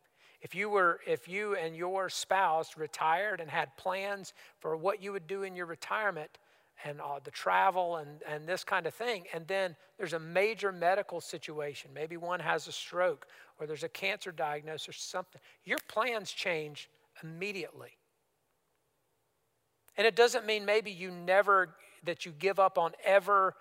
If 0.42 0.56
you 0.56 0.70
were, 0.70 1.00
if 1.06 1.28
you 1.28 1.56
and 1.56 1.76
your 1.76 2.10
spouse 2.10 2.76
retired 2.78 3.40
and 3.42 3.50
had 3.50 3.76
plans 3.78 4.34
for 4.60 4.76
what 4.76 5.02
you 5.02 5.12
would 5.12 5.28
do 5.28 5.44
in 5.44 5.56
your 5.56 5.68
retirement 5.68 6.40
and 6.84 7.00
uh, 7.00 7.20
the 7.24 7.30
travel 7.30 7.98
and, 7.98 8.24
and 8.28 8.48
this 8.48 8.64
kind 8.64 8.88
of 8.88 8.94
thing, 8.94 9.26
and 9.34 9.48
then 9.48 9.76
there's 9.98 10.14
a 10.14 10.20
major 10.20 10.72
medical 10.72 11.22
situation, 11.22 11.92
maybe 11.94 12.18
one 12.18 12.40
has 12.40 12.68
a 12.68 12.72
stroke 12.72 13.28
or 13.60 13.68
there's 13.68 13.84
a 13.84 13.90
cancer 13.90 14.32
diagnosis 14.32 14.90
or 14.90 14.94
something, 14.94 15.40
your 15.64 15.78
plans 15.88 16.32
change 16.32 16.90
immediately. 17.22 17.92
And 19.98 20.08
it 20.08 20.16
doesn't 20.16 20.48
mean 20.48 20.66
maybe 20.66 20.90
you 20.90 21.12
never, 21.12 21.76
that 22.04 22.26
you 22.26 22.32
give 22.32 22.60
up 22.60 22.80
on 22.80 22.94
ever 23.06 23.54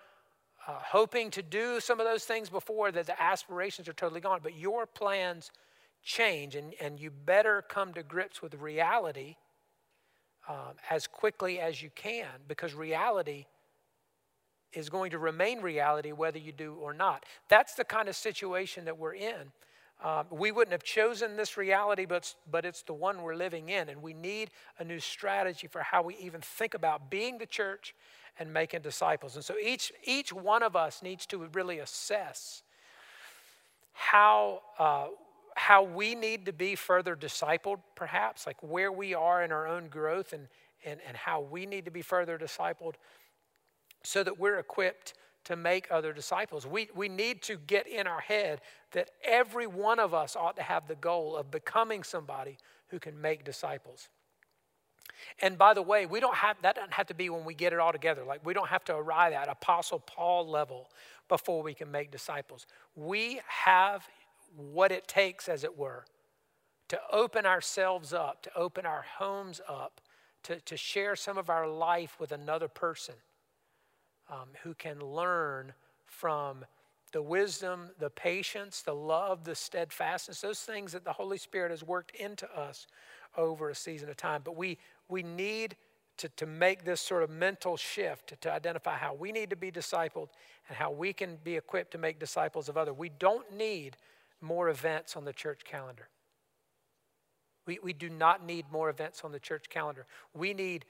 uh, 0.70 0.78
hoping 0.80 1.30
to 1.32 1.42
do 1.42 1.80
some 1.80 1.98
of 1.98 2.06
those 2.06 2.24
things 2.24 2.48
before 2.48 2.92
that 2.92 3.06
the 3.06 3.20
aspirations 3.20 3.88
are 3.88 3.92
totally 3.92 4.20
gone, 4.20 4.38
but 4.40 4.56
your 4.56 4.86
plans 4.86 5.50
change, 6.02 6.54
and, 6.54 6.74
and 6.80 7.00
you 7.00 7.10
better 7.10 7.62
come 7.68 7.92
to 7.92 8.04
grips 8.04 8.40
with 8.40 8.54
reality 8.54 9.34
um, 10.48 10.74
as 10.88 11.08
quickly 11.08 11.58
as 11.58 11.82
you 11.82 11.90
can 11.94 12.28
because 12.46 12.72
reality 12.72 13.46
is 14.72 14.88
going 14.88 15.10
to 15.10 15.18
remain 15.18 15.60
reality 15.60 16.12
whether 16.12 16.38
you 16.38 16.52
do 16.52 16.74
or 16.74 16.94
not. 16.94 17.24
That's 17.48 17.74
the 17.74 17.84
kind 17.84 18.08
of 18.08 18.14
situation 18.14 18.84
that 18.84 18.96
we're 18.96 19.14
in. 19.14 19.52
Um, 20.04 20.26
we 20.30 20.52
wouldn't 20.52 20.72
have 20.72 20.84
chosen 20.84 21.36
this 21.36 21.56
reality, 21.56 22.06
but, 22.06 22.32
but 22.48 22.64
it's 22.64 22.82
the 22.82 22.94
one 22.94 23.22
we're 23.22 23.34
living 23.34 23.70
in. 23.70 23.88
And 23.88 24.00
we 24.00 24.14
need 24.14 24.50
a 24.78 24.84
new 24.84 25.00
strategy 25.00 25.66
for 25.66 25.82
how 25.82 26.02
we 26.02 26.16
even 26.18 26.40
think 26.40 26.74
about 26.74 27.10
being 27.10 27.38
the 27.38 27.46
church 27.46 27.94
and 28.38 28.52
making 28.52 28.82
disciples. 28.82 29.36
And 29.36 29.44
so 29.44 29.54
each, 29.62 29.92
each 30.04 30.32
one 30.32 30.62
of 30.62 30.76
us 30.76 31.02
needs 31.02 31.26
to 31.26 31.48
really 31.52 31.78
assess 31.78 32.62
how, 33.92 34.62
uh, 34.78 35.08
how 35.56 35.82
we 35.82 36.14
need 36.14 36.46
to 36.46 36.52
be 36.52 36.74
further 36.74 37.14
discipled, 37.14 37.80
perhaps, 37.94 38.46
like 38.46 38.56
where 38.62 38.92
we 38.92 39.14
are 39.14 39.42
in 39.42 39.52
our 39.52 39.66
own 39.66 39.88
growth 39.88 40.32
and, 40.32 40.48
and, 40.84 41.00
and 41.06 41.16
how 41.16 41.40
we 41.40 41.66
need 41.66 41.84
to 41.84 41.90
be 41.90 42.02
further 42.02 42.38
discipled 42.38 42.94
so 44.02 44.22
that 44.22 44.38
we're 44.38 44.58
equipped 44.58 45.14
to 45.44 45.56
make 45.56 45.88
other 45.90 46.12
disciples. 46.12 46.66
We, 46.66 46.88
we 46.94 47.08
need 47.08 47.42
to 47.42 47.56
get 47.56 47.86
in 47.86 48.06
our 48.06 48.20
head 48.20 48.60
that 48.92 49.10
every 49.24 49.66
one 49.66 49.98
of 49.98 50.14
us 50.14 50.36
ought 50.36 50.56
to 50.56 50.62
have 50.62 50.86
the 50.86 50.94
goal 50.96 51.36
of 51.36 51.50
becoming 51.50 52.02
somebody 52.02 52.58
who 52.88 52.98
can 52.98 53.20
make 53.20 53.44
disciples. 53.44 54.08
And 55.42 55.58
by 55.58 55.74
the 55.74 55.82
way, 55.82 56.06
we 56.06 56.20
don't 56.20 56.36
have 56.36 56.56
that 56.62 56.76
doesn't 56.76 56.92
have 56.92 57.06
to 57.06 57.14
be 57.14 57.30
when 57.30 57.44
we 57.44 57.54
get 57.54 57.72
it 57.72 57.78
all 57.78 57.92
together. 57.92 58.24
Like 58.24 58.44
we 58.44 58.54
don't 58.54 58.68
have 58.68 58.84
to 58.84 58.94
arrive 58.96 59.32
at 59.32 59.48
Apostle 59.48 60.00
Paul 60.00 60.48
level 60.48 60.90
before 61.28 61.62
we 61.62 61.74
can 61.74 61.90
make 61.90 62.10
disciples. 62.10 62.66
We 62.94 63.40
have 63.46 64.06
what 64.56 64.92
it 64.92 65.06
takes, 65.06 65.48
as 65.48 65.64
it 65.64 65.78
were, 65.78 66.04
to 66.88 67.00
open 67.12 67.46
ourselves 67.46 68.12
up, 68.12 68.42
to 68.42 68.50
open 68.56 68.84
our 68.84 69.04
homes 69.18 69.60
up, 69.68 70.00
to, 70.44 70.60
to 70.60 70.76
share 70.76 71.14
some 71.16 71.38
of 71.38 71.48
our 71.48 71.68
life 71.68 72.16
with 72.18 72.32
another 72.32 72.68
person 72.68 73.14
um, 74.30 74.48
who 74.62 74.74
can 74.74 75.00
learn 75.00 75.72
from 76.06 76.64
the 77.12 77.22
wisdom, 77.22 77.90
the 77.98 78.10
patience, 78.10 78.82
the 78.82 78.94
love, 78.94 79.44
the 79.44 79.54
steadfastness, 79.54 80.40
those 80.40 80.60
things 80.60 80.92
that 80.92 81.04
the 81.04 81.12
Holy 81.12 81.38
Spirit 81.38 81.70
has 81.70 81.82
worked 81.82 82.14
into 82.16 82.48
us 82.56 82.86
over 83.36 83.70
a 83.70 83.74
season 83.74 84.08
of 84.08 84.16
time. 84.16 84.42
But 84.44 84.56
we, 84.56 84.78
we 85.10 85.22
need 85.22 85.76
to, 86.18 86.28
to 86.30 86.46
make 86.46 86.84
this 86.84 87.00
sort 87.00 87.22
of 87.22 87.30
mental 87.30 87.76
shift 87.76 88.40
to 88.40 88.52
identify 88.52 88.96
how 88.96 89.14
we 89.14 89.32
need 89.32 89.50
to 89.50 89.56
be 89.56 89.70
discipled 89.70 90.28
and 90.68 90.76
how 90.76 90.90
we 90.90 91.12
can 91.12 91.38
be 91.42 91.56
equipped 91.56 91.92
to 91.92 91.98
make 91.98 92.18
disciples 92.18 92.68
of 92.68 92.76
others. 92.76 92.94
We 92.96 93.08
don't 93.08 93.50
need 93.56 93.96
more 94.40 94.68
events 94.68 95.16
on 95.16 95.24
the 95.24 95.32
church 95.32 95.62
calendar. 95.64 96.08
We, 97.66 97.78
we 97.82 97.92
do 97.92 98.08
not 98.08 98.44
need 98.44 98.66
more 98.70 98.90
events 98.90 99.22
on 99.24 99.32
the 99.32 99.40
church 99.40 99.68
calendar. 99.68 100.06
We 100.34 100.54
need 100.54 100.84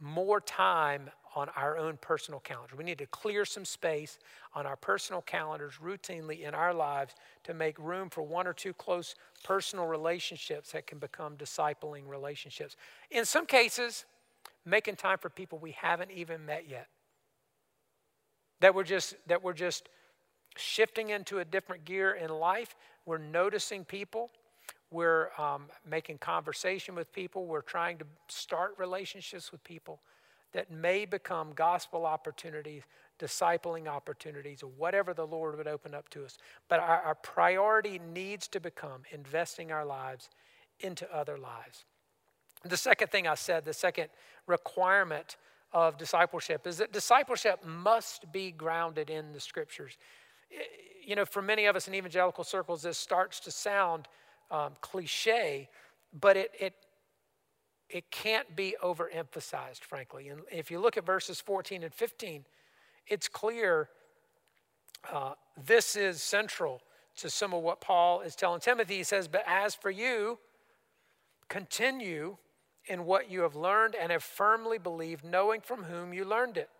more 0.00 0.40
time 0.40 1.10
on 1.34 1.48
our 1.56 1.76
own 1.76 1.98
personal 2.00 2.40
calendar. 2.40 2.74
We 2.76 2.84
need 2.84 2.98
to 2.98 3.06
clear 3.06 3.44
some 3.44 3.64
space 3.64 4.18
on 4.54 4.66
our 4.66 4.76
personal 4.76 5.22
calendars 5.22 5.74
routinely 5.82 6.40
in 6.40 6.54
our 6.54 6.72
lives 6.72 7.14
to 7.44 7.54
make 7.54 7.78
room 7.78 8.10
for 8.10 8.22
one 8.22 8.46
or 8.46 8.52
two 8.52 8.72
close 8.72 9.14
personal 9.44 9.86
relationships 9.86 10.72
that 10.72 10.86
can 10.86 10.98
become 10.98 11.36
discipling 11.36 12.06
relationships. 12.06 12.76
In 13.10 13.24
some 13.24 13.46
cases, 13.46 14.04
making 14.64 14.96
time 14.96 15.18
for 15.18 15.30
people 15.30 15.58
we 15.58 15.72
haven't 15.72 16.10
even 16.10 16.44
met 16.44 16.68
yet. 16.68 16.88
That 18.60 18.74
we're 18.74 18.84
just 18.84 19.14
that 19.28 19.42
we're 19.42 19.52
just 19.52 19.88
shifting 20.56 21.10
into 21.10 21.38
a 21.38 21.44
different 21.44 21.84
gear 21.84 22.12
in 22.12 22.30
life. 22.30 22.74
We're 23.06 23.18
noticing 23.18 23.84
people. 23.84 24.30
We're 24.90 25.28
um, 25.38 25.66
making 25.88 26.18
conversation 26.18 26.94
with 26.94 27.12
people. 27.12 27.46
We're 27.46 27.60
trying 27.60 27.98
to 27.98 28.06
start 28.28 28.74
relationships 28.78 29.52
with 29.52 29.62
people 29.64 30.00
that 30.52 30.70
may 30.70 31.04
become 31.04 31.52
gospel 31.54 32.06
opportunities, 32.06 32.82
discipling 33.18 33.86
opportunities, 33.86 34.62
or 34.62 34.70
whatever 34.76 35.12
the 35.12 35.26
Lord 35.26 35.58
would 35.58 35.68
open 35.68 35.94
up 35.94 36.08
to 36.10 36.24
us. 36.24 36.38
But 36.68 36.80
our, 36.80 37.02
our 37.02 37.14
priority 37.16 38.00
needs 38.14 38.48
to 38.48 38.60
become 38.60 39.02
investing 39.12 39.70
our 39.72 39.84
lives 39.84 40.30
into 40.80 41.12
other 41.14 41.36
lives. 41.36 41.84
The 42.64 42.76
second 42.76 43.08
thing 43.08 43.26
I 43.26 43.34
said, 43.34 43.64
the 43.64 43.74
second 43.74 44.08
requirement 44.46 45.36
of 45.72 45.98
discipleship 45.98 46.66
is 46.66 46.78
that 46.78 46.92
discipleship 46.92 47.64
must 47.64 48.32
be 48.32 48.50
grounded 48.50 49.10
in 49.10 49.32
the 49.32 49.40
scriptures. 49.40 49.98
You 51.04 51.14
know, 51.14 51.26
for 51.26 51.42
many 51.42 51.66
of 51.66 51.76
us 51.76 51.88
in 51.88 51.94
evangelical 51.94 52.42
circles, 52.42 52.82
this 52.82 52.96
starts 52.96 53.38
to 53.40 53.50
sound 53.50 54.08
um, 54.50 54.72
cliche, 54.80 55.68
but 56.18 56.36
it, 56.36 56.50
it, 56.58 56.74
it 57.88 58.10
can't 58.10 58.54
be 58.56 58.76
overemphasized, 58.82 59.80
frankly. 59.80 60.28
And 60.28 60.40
if 60.50 60.70
you 60.70 60.78
look 60.78 60.96
at 60.96 61.06
verses 61.06 61.40
14 61.40 61.82
and 61.82 61.94
15, 61.94 62.44
it's 63.06 63.28
clear 63.28 63.88
uh, 65.12 65.32
this 65.66 65.96
is 65.96 66.22
central 66.22 66.82
to 67.16 67.30
some 67.30 67.52
of 67.52 67.62
what 67.62 67.80
Paul 67.80 68.20
is 68.20 68.36
telling 68.36 68.60
Timothy. 68.60 68.96
He 68.96 69.02
says, 69.02 69.28
But 69.28 69.42
as 69.46 69.74
for 69.74 69.90
you, 69.90 70.38
continue 71.48 72.36
in 72.86 73.04
what 73.04 73.30
you 73.30 73.40
have 73.42 73.56
learned 73.56 73.94
and 73.94 74.12
have 74.12 74.22
firmly 74.22 74.78
believed, 74.78 75.24
knowing 75.24 75.60
from 75.60 75.84
whom 75.84 76.12
you 76.12 76.24
learned 76.24 76.56
it, 76.56 76.70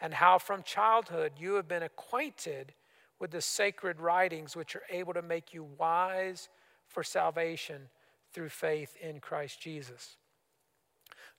and 0.00 0.14
how 0.14 0.38
from 0.38 0.62
childhood 0.62 1.32
you 1.38 1.54
have 1.54 1.68
been 1.68 1.82
acquainted 1.82 2.72
with 3.18 3.30
the 3.30 3.40
sacred 3.40 4.00
writings 4.00 4.56
which 4.56 4.74
are 4.74 4.82
able 4.90 5.12
to 5.12 5.22
make 5.22 5.52
you 5.52 5.66
wise 5.78 6.48
for 6.90 7.02
salvation 7.02 7.88
through 8.32 8.48
faith 8.48 8.96
in 9.00 9.20
Christ 9.20 9.60
Jesus. 9.60 10.16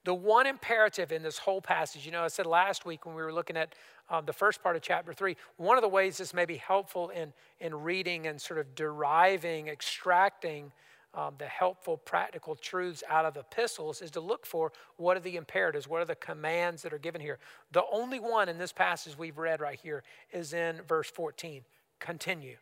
The 0.04 0.14
one 0.14 0.46
imperative 0.46 1.12
in 1.12 1.22
this 1.22 1.38
whole 1.38 1.60
passage, 1.60 2.04
you 2.04 2.10
know, 2.10 2.24
I 2.24 2.28
said 2.28 2.46
last 2.46 2.84
week 2.84 3.06
when 3.06 3.14
we 3.14 3.22
were 3.22 3.32
looking 3.32 3.56
at 3.56 3.74
um, 4.10 4.24
the 4.26 4.32
first 4.32 4.62
part 4.62 4.74
of 4.74 4.82
chapter 4.82 5.12
three, 5.12 5.36
one 5.56 5.78
of 5.78 5.82
the 5.82 5.88
ways 5.88 6.18
this 6.18 6.34
may 6.34 6.44
be 6.44 6.56
helpful 6.56 7.10
in, 7.10 7.32
in 7.60 7.74
reading 7.74 8.26
and 8.26 8.40
sort 8.40 8.58
of 8.58 8.74
deriving, 8.74 9.68
extracting 9.68 10.72
um, 11.14 11.34
the 11.38 11.46
helpful, 11.46 11.98
practical 11.98 12.56
truths 12.56 13.04
out 13.08 13.26
of 13.26 13.36
epistles 13.36 14.00
is 14.00 14.10
to 14.12 14.20
look 14.20 14.46
for 14.46 14.72
what 14.96 15.16
are 15.16 15.20
the 15.20 15.36
imperatives, 15.36 15.86
what 15.86 16.00
are 16.00 16.06
the 16.06 16.14
commands 16.14 16.82
that 16.82 16.92
are 16.92 16.98
given 16.98 17.20
here. 17.20 17.38
The 17.70 17.84
only 17.92 18.18
one 18.18 18.48
in 18.48 18.58
this 18.58 18.72
passage 18.72 19.16
we've 19.16 19.38
read 19.38 19.60
right 19.60 19.78
here 19.80 20.02
is 20.32 20.52
in 20.52 20.80
verse 20.88 21.10
14 21.10 21.62
continue. 22.00 22.56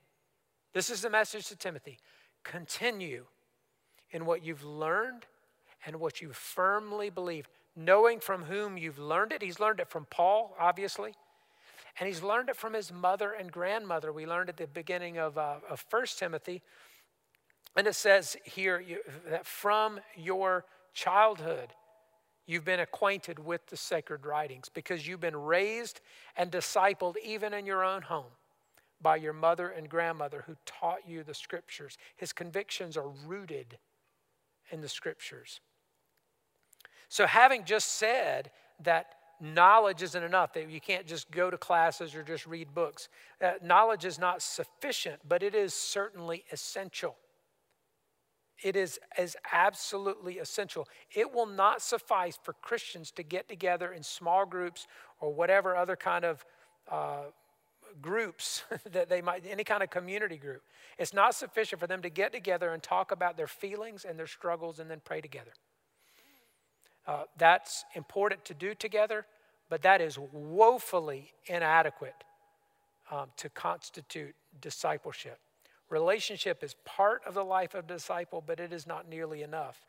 This 0.74 0.90
is 0.90 1.00
the 1.00 1.11
message 1.11 1.46
to 1.48 1.57
Timothy 1.57 1.98
continue 2.44 3.26
in 4.11 4.26
what 4.26 4.44
you've 4.44 4.64
learned 4.64 5.26
and 5.87 5.96
what 5.96 6.20
you 6.20 6.33
firmly 6.33 7.11
believe, 7.11 7.48
knowing 7.76 8.20
from 8.20 8.44
whom 8.44 8.76
you've 8.76 8.98
learned 8.98 9.33
it. 9.33 9.42
He's 9.42 9.61
learned 9.61 9.81
it 9.81 9.88
from 9.88 10.07
Paul, 10.11 10.55
obviously, 10.59 11.14
and 11.98 12.07
he's 12.07 12.22
learned 12.22 12.48
it 12.48 12.57
from 12.57 12.74
his 12.74 12.92
mother 12.92 13.33
and 13.33 13.50
grandmother. 13.50 14.12
We 14.12 14.26
learned 14.26 14.48
at 14.48 14.57
the 14.57 14.66
beginning 14.66 15.18
of, 15.18 15.38
uh, 15.38 15.57
of 15.68 15.85
1 15.90 16.07
Timothy. 16.16 16.62
And 17.76 17.87
it 17.87 17.94
says 17.94 18.37
here 18.44 18.81
you, 18.81 18.98
that 19.29 19.46
from 19.46 20.00
your 20.16 20.64
childhood, 20.92 21.68
you've 22.46 22.64
been 22.64 22.81
acquainted 22.81 23.38
with 23.38 23.66
the 23.68 23.76
sacred 23.76 24.26
writings 24.26 24.68
because 24.68 25.07
you've 25.07 25.20
been 25.20 25.37
raised 25.37 26.00
and 26.37 26.50
discipled 26.50 27.14
even 27.24 27.55
in 27.55 27.64
your 27.64 27.85
own 27.85 28.03
home 28.03 28.33
by 29.03 29.17
your 29.17 29.33
mother 29.33 29.69
and 29.69 29.89
grandmother 29.89 30.45
who 30.47 30.57
taught 30.67 31.09
you 31.09 31.23
the 31.23 31.35
scriptures. 31.35 31.97
His 32.17 32.33
convictions 32.33 32.97
are 32.97 33.09
rooted 33.27 33.79
in 34.71 34.81
the 34.81 34.89
scriptures. 34.89 35.61
So, 37.09 37.27
having 37.27 37.65
just 37.65 37.95
said 37.95 38.51
that 38.85 39.15
knowledge 39.41 40.03
isn't 40.03 40.23
enough, 40.23 40.53
that 40.53 40.71
you 40.71 40.81
can't 40.81 41.07
just 41.07 41.31
go 41.31 41.51
to 41.51 41.57
classes 41.57 42.15
or 42.15 42.23
just 42.23 42.47
read 42.47 42.75
books, 42.75 43.09
uh, 43.43 43.53
knowledge 43.63 44.05
is 44.05 44.19
not 44.19 44.43
sufficient, 44.43 45.21
but 45.27 45.43
it 45.43 45.55
is 45.55 45.75
certainly 45.75 46.45
essential. 46.53 47.17
It 48.63 48.77
is, 48.77 49.01
is 49.19 49.37
absolutely 49.53 50.39
essential. 50.39 50.87
It 51.15 51.33
will 51.33 51.47
not 51.47 51.81
suffice 51.81 52.39
for 52.43 52.53
Christians 52.53 53.11
to 53.13 53.23
get 53.23 53.49
together 53.49 53.93
in 53.93 54.03
small 54.03 54.45
groups 54.45 54.87
or 55.19 55.33
whatever 55.33 55.75
other 55.75 55.97
kind 55.97 56.27
of 56.27 56.45
uh, 56.91 57.23
groups 58.00 58.64
that 58.92 59.09
they 59.09 59.20
might, 59.20 59.44
any 59.48 59.64
kind 59.64 59.83
of 59.83 59.90
community 59.90 60.37
group. 60.37 60.62
It's 60.98 61.14
not 61.14 61.35
sufficient 61.35 61.81
for 61.81 61.87
them 61.87 62.03
to 62.03 62.11
get 62.11 62.33
together 62.33 62.72
and 62.72 62.83
talk 62.83 63.12
about 63.12 63.37
their 63.37 63.46
feelings 63.46 64.05
and 64.05 64.18
their 64.18 64.26
struggles 64.26 64.79
and 64.79 64.90
then 64.90 65.00
pray 65.05 65.20
together. 65.20 65.53
Uh, 67.07 67.24
that's 67.38 67.85
important 67.94 68.44
to 68.44 68.55
do 68.55 68.74
together, 68.74 69.26
but 69.68 69.83
that 69.83 70.00
is 70.00 70.18
woefully 70.33 71.33
inadequate 71.46 72.14
um, 73.11 73.29
to 73.37 73.48
constitute 73.48 74.35
discipleship. 74.61 75.38
Relationship 75.88 76.62
is 76.62 76.76
part 76.85 77.22
of 77.26 77.35
the 77.35 77.44
life 77.44 77.74
of 77.74 77.85
a 77.85 77.88
disciple, 77.88 78.42
but 78.46 78.61
it 78.61 78.72
is 78.72 78.87
not 78.87 79.09
nearly 79.09 79.42
enough. 79.42 79.87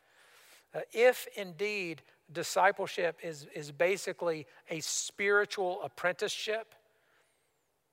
Uh, 0.74 0.80
if 0.92 1.28
indeed 1.36 2.02
discipleship 2.32 3.18
is, 3.22 3.46
is 3.54 3.70
basically 3.70 4.46
a 4.70 4.80
spiritual 4.80 5.80
apprenticeship, 5.82 6.74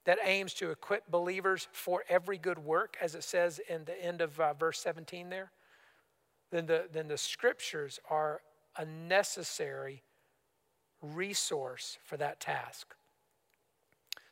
that 0.06 0.18
aims 0.24 0.54
to 0.56 0.72
equip 0.72 1.10
believers 1.10 1.68
for 1.72 2.04
every 2.10 2.38
good 2.38 2.60
work, 2.60 2.98
as 3.02 3.16
it 3.16 3.24
says 3.24 3.60
in 3.70 3.86
the 3.86 4.04
end 4.04 4.22
of 4.22 4.40
uh, 4.40 4.54
verse 4.54 4.80
17 4.80 5.30
there, 5.30 5.52
then 6.52 6.66
the, 6.66 6.86
then 6.92 7.08
the 7.08 7.18
scriptures 7.18 8.00
are 8.10 8.42
a 8.78 8.86
necessary 8.86 10.04
resource 11.02 11.98
for 12.04 12.18
that 12.18 12.40
task. 12.40 12.96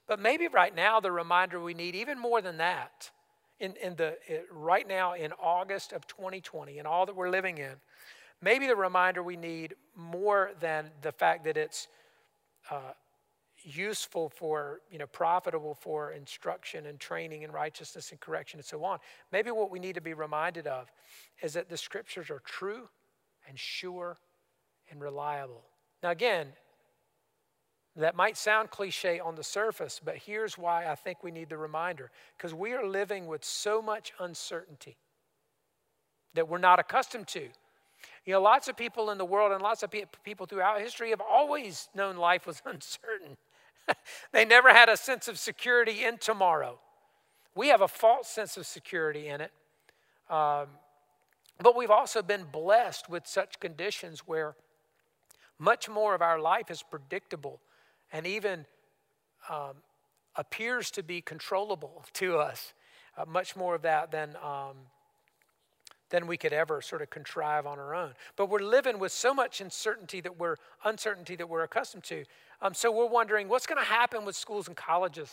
But 0.08 0.20
maybe 0.20 0.48
right 0.48 0.74
now, 0.74 1.00
the 1.00 1.12
reminder 1.12 1.60
we 1.60 1.74
need, 1.74 1.96
even 1.96 2.18
more 2.18 2.42
than 2.42 2.58
that, 2.58 3.12
in, 3.60 3.76
in 3.82 3.96
the, 3.96 4.18
right 4.52 4.88
now 4.88 5.14
in 5.14 5.34
August 5.34 5.92
of 5.92 6.08
2020 6.08 6.78
and 6.78 6.88
all 6.88 7.06
that 7.06 7.16
we're 7.16 7.30
living 7.30 7.58
in, 7.58 7.74
maybe 8.42 8.68
the 8.68 8.76
reminder 8.76 9.22
we 9.22 9.36
need 9.36 9.76
more 9.96 10.52
than 10.60 10.92
the 11.02 11.12
fact 11.12 11.44
that 11.44 11.58
it's 11.58 11.88
uh, 12.70 12.94
useful 13.68 14.30
for, 14.30 14.82
you 14.90 14.98
know, 14.98 15.08
profitable 15.08 15.74
for 15.74 16.12
instruction 16.12 16.86
and 16.86 17.00
training 17.00 17.44
and 17.44 17.54
righteousness 17.54 18.12
and 18.12 18.20
correction 18.20 18.60
and 18.60 18.66
so 18.66 18.84
on. 18.84 19.00
Maybe 19.32 19.52
what 19.52 19.70
we 19.70 19.80
need 19.80 19.96
to 19.96 20.02
be 20.02 20.14
reminded 20.14 20.68
of 20.68 20.92
is 21.42 21.54
that 21.54 21.70
the 21.70 21.78
scriptures 21.78 22.30
are 22.30 22.40
true 22.40 22.88
and 23.48 23.60
sure 23.60 24.18
and 24.90 25.02
reliable. 25.02 25.64
Now, 26.02 26.12
again, 26.12 26.48
that 27.98 28.16
might 28.16 28.38
sound 28.38 28.70
cliche 28.70 29.20
on 29.20 29.36
the 29.36 29.44
surface, 29.44 30.00
but 30.04 30.18
here's 30.18 30.58
why 30.58 30.88
I 30.88 30.96
think 30.96 31.24
we 31.24 31.32
need 31.32 31.50
the 31.50 31.58
reminder 31.58 32.12
because 32.38 32.54
we 32.54 32.74
are 32.74 32.86
living 32.86 33.26
with 33.26 33.44
so 33.44 33.82
much 33.82 34.14
uncertainty 34.20 34.98
that 36.36 36.48
we're 36.48 36.60
not 36.60 36.80
accustomed 36.80 37.28
to. 37.30 37.48
You 38.26 38.34
know, 38.34 38.42
lots 38.42 38.68
of 38.68 38.78
people 38.78 39.10
in 39.10 39.18
the 39.18 39.26
world 39.26 39.52
and 39.52 39.62
lots 39.62 39.82
of 39.82 39.92
people 40.24 40.46
throughout 40.46 40.80
history 40.80 41.10
have 41.10 41.22
always 41.22 41.90
known 41.96 42.18
life 42.18 42.46
was 42.46 42.62
uncertain. 42.66 43.36
they 44.32 44.46
never 44.46 44.74
had 44.74 44.90
a 44.90 44.98
sense 44.98 45.28
of 45.28 45.40
security 45.40 46.04
in 46.04 46.18
tomorrow. 46.18 46.80
We 47.56 47.70
have 47.70 47.82
a 47.82 47.88
false 47.88 48.28
sense 48.28 48.58
of 48.58 48.66
security 48.66 49.28
in 49.28 49.42
it. 49.42 49.52
Um, 50.30 50.68
but 51.60 51.76
we've 51.76 51.92
also 51.92 52.22
been 52.22 52.46
blessed 52.52 53.10
with 53.10 53.26
such 53.26 53.60
conditions 53.60 54.22
where 54.26 54.56
much 55.58 55.90
more 55.90 56.14
of 56.14 56.22
our 56.22 56.40
life 56.40 56.70
is 56.70 56.84
predictable 56.84 57.60
and 58.12 58.28
even 58.28 58.66
um, 59.50 59.74
appears 60.36 60.92
to 60.92 61.04
be 61.04 61.22
controllable 61.22 62.06
to 62.14 62.38
us. 62.38 62.74
Uh, 63.18 63.26
much 63.26 63.56
more 63.56 63.74
of 63.74 63.82
that 63.82 64.12
than, 64.12 64.36
um, 64.44 64.76
than 66.10 66.28
we 66.28 66.38
could 66.38 66.54
ever 66.54 66.82
sort 66.82 67.02
of 67.02 67.10
contrive 67.10 67.66
on 67.66 67.80
our 67.80 67.96
own. 67.96 68.14
But 68.36 68.48
we're 68.48 68.60
living 68.60 69.00
with 69.00 69.12
so 69.12 69.34
much 69.34 69.60
uncertainty 69.60 70.22
that 70.22 70.38
we're 70.38 70.58
uncertainty 70.86 71.36
that 71.36 71.50
we're 71.50 71.64
accustomed 71.64 72.04
to. 72.06 72.26
Um, 72.62 72.74
so 72.74 72.92
we're 72.92 73.06
wondering 73.06 73.48
what's 73.50 73.68
going 73.68 73.80
to 73.80 73.90
happen 73.90 74.26
with 74.26 74.36
schools 74.36 74.68
and 74.68 74.76
colleges 74.76 75.32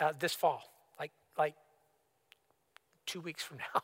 uh, 0.00 0.12
this 0.18 0.32
fall, 0.32 0.62
like 0.98 1.10
like 1.36 1.54
two 3.06 3.20
weeks 3.20 3.42
from 3.42 3.58
now 3.74 3.82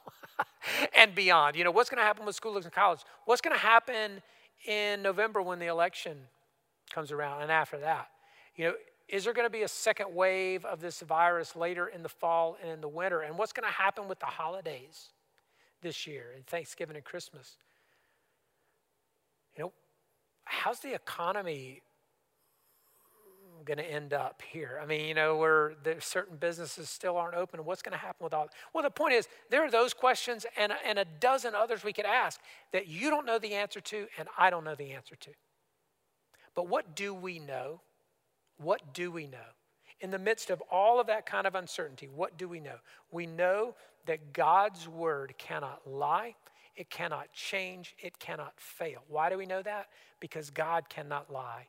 and 0.97 1.15
beyond. 1.15 1.57
You 1.57 1.65
know 1.65 1.71
what's 1.71 1.91
going 1.91 1.99
to 1.99 2.05
happen 2.05 2.25
with 2.25 2.37
schools 2.37 2.65
and 2.65 2.73
colleges? 2.73 3.05
What's 3.25 3.41
going 3.41 3.57
to 3.57 3.63
happen 3.63 4.23
in 4.67 5.03
November 5.03 5.43
when 5.43 5.59
the 5.59 5.67
election 5.67 6.17
comes 6.91 7.11
around, 7.11 7.43
and 7.43 7.51
after 7.51 7.79
that? 7.79 8.09
You 8.55 8.67
know, 8.67 8.75
is 9.09 9.25
there 9.25 9.33
going 9.33 9.47
to 9.47 9.51
be 9.51 9.63
a 9.63 9.69
second 9.69 10.15
wave 10.15 10.65
of 10.65 10.81
this 10.81 11.01
virus 11.01 11.55
later 11.55 11.87
in 11.89 12.03
the 12.03 12.09
fall 12.09 12.57
and 12.63 12.71
in 12.71 12.81
the 12.81 12.89
winter? 12.89 13.21
And 13.21 13.39
what's 13.39 13.53
going 13.53 13.69
to 13.69 13.75
happen 13.75 14.09
with 14.09 14.21
the 14.21 14.27
holidays 14.27 15.11
this 15.83 16.07
year 16.07 16.33
and 16.35 16.47
Thanksgiving 16.47 16.97
and 16.97 17.05
Christmas? 17.05 17.57
You 19.57 19.65
know, 19.65 19.73
how's 20.45 20.81
the 20.81 20.95
economy 20.95 21.83
going 23.65 23.79
to 23.79 23.85
end 23.85 24.13
up 24.13 24.43
here? 24.51 24.79
I 24.83 24.87
mean, 24.87 25.07
you 25.07 25.15
know, 25.15 25.37
where 25.37 25.75
there's 25.83 26.05
certain 26.05 26.37
businesses 26.37 26.89
still 26.89 27.17
aren't 27.17 27.35
open. 27.35 27.65
What's 27.65 27.83
going 27.83 27.93
to 27.93 27.99
happen 27.99 28.25
with 28.25 28.35
all? 28.35 28.49
Well, 28.73 28.83
the 28.83 28.91
point 28.91 29.15
is, 29.15 29.29
there 29.51 29.65
are 29.65 29.71
those 29.71 29.95
questions 29.95 30.47
and, 30.57 30.73
and 30.85 30.99
a 30.99 31.05
dozen 31.21 31.55
others 31.55 31.85
we 31.85 31.93
could 31.93 32.05
ask 32.05 32.41
that 32.73 32.89
you 32.89 33.11
don't 33.11 33.27
know 33.27 33.39
the 33.39 33.55
answer 33.55 33.81
to, 33.81 34.07
and 34.19 34.29
I 34.39 34.51
don't 34.51 34.65
know 34.65 34.75
the 34.75 34.93
answer 34.93 35.17
to. 35.17 35.31
But 36.55 36.69
what 36.69 36.97
do 36.97 37.15
we 37.15 37.39
know? 37.39 37.81
What 38.59 38.95
do 38.95 39.11
we 39.11 39.27
know? 39.27 39.39
In 40.01 40.11
the 40.11 40.19
midst 40.19 40.51
of 40.51 40.63
all 40.71 41.01
of 41.01 41.07
that 41.07 41.27
kind 41.27 41.47
of 41.47 41.55
uncertainty, 41.55 42.09
what 42.09 42.37
do 42.37 42.49
we 42.49 42.61
know? 42.61 42.77
We 43.11 43.27
know 43.27 43.75
that 44.07 44.33
God's 44.33 44.89
word 44.89 45.35
cannot 45.39 45.81
lie, 45.87 46.35
it 46.77 46.91
cannot 46.91 47.33
change, 47.33 47.95
it 47.99 48.19
cannot 48.19 48.53
fail. 48.57 49.03
Why 49.09 49.31
do 49.31 49.39
we 49.39 49.47
know 49.47 49.63
that? 49.63 49.87
Because 50.21 50.51
God 50.51 50.89
cannot 50.89 51.33
lie 51.33 51.67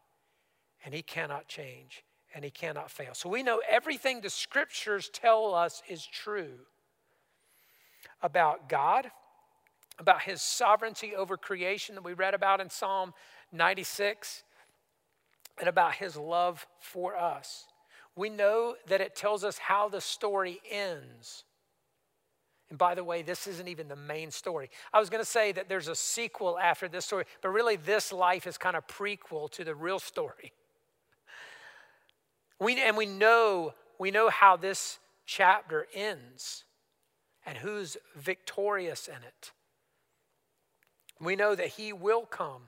and 0.88 0.96
he 0.96 1.02
cannot 1.02 1.50
change 1.50 2.06
and 2.34 2.46
he 2.46 2.50
cannot 2.50 2.90
fail. 2.90 3.14
So 3.14 3.28
we 3.28 3.44
know 3.44 3.62
everything 3.70 4.22
the 4.22 4.30
scriptures 4.30 5.10
tell 5.12 5.54
us 5.54 5.84
is 5.90 6.06
true 6.06 6.60
about 8.22 8.70
God, 8.70 9.12
about 10.00 10.22
his 10.22 10.42
sovereignty 10.42 11.14
over 11.14 11.36
creation 11.36 11.96
that 11.96 12.06
we 12.06 12.14
read 12.14 12.34
about 12.34 12.62
in 12.62 12.70
Psalm 12.70 13.14
96, 13.52 14.44
and 15.60 15.68
about 15.68 15.96
his 15.96 16.16
love 16.16 16.66
for 16.80 17.18
us. 17.18 17.66
We 18.16 18.30
know 18.30 18.76
that 18.88 19.02
it 19.02 19.14
tells 19.14 19.44
us 19.44 19.58
how 19.58 19.90
the 19.90 20.00
story 20.00 20.62
ends. 20.72 21.44
And 22.70 22.80
by 22.80 22.96
the 22.96 23.04
way, 23.04 23.24
this 23.24 23.46
isn't 23.46 23.68
even 23.68 23.90
the 23.90 23.98
main 23.98 24.32
story. 24.32 24.70
I 24.94 25.02
was 25.02 25.10
going 25.10 25.22
to 25.22 25.30
say 25.30 25.52
that 25.52 25.68
there's 25.68 25.90
a 25.90 25.96
sequel 25.96 26.58
after 26.58 26.88
this 26.88 27.04
story, 27.04 27.26
but 27.42 27.50
really, 27.50 27.76
this 27.76 28.14
life 28.14 28.48
is 28.48 28.58
kind 28.58 28.78
of 28.78 28.88
prequel 28.88 29.52
to 29.52 29.66
the 29.66 29.76
real 29.76 30.00
story. 30.00 30.54
We, 32.60 32.82
and 32.82 32.98
we 32.98 33.06
know, 33.06 33.74
we 34.00 34.12
know 34.12 34.30
how 34.30 34.58
this 34.58 35.00
chapter 35.26 35.88
ends 35.94 36.64
and 37.46 37.58
who's 37.58 37.98
victorious 38.16 39.08
in 39.08 39.24
it. 39.24 39.52
We 41.20 41.36
know 41.36 41.56
that 41.56 41.68
he 41.68 41.94
will 41.94 42.26
come 42.26 42.64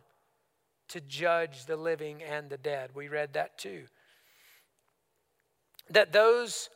to 0.90 1.02
judge 1.02 1.66
the 1.66 1.76
living 1.76 2.24
and 2.24 2.50
the 2.50 2.58
dead. 2.58 2.92
We 2.94 3.08
read 3.08 3.34
that 3.34 3.58
too. 3.58 3.84
That 5.90 6.14
those 6.14 6.70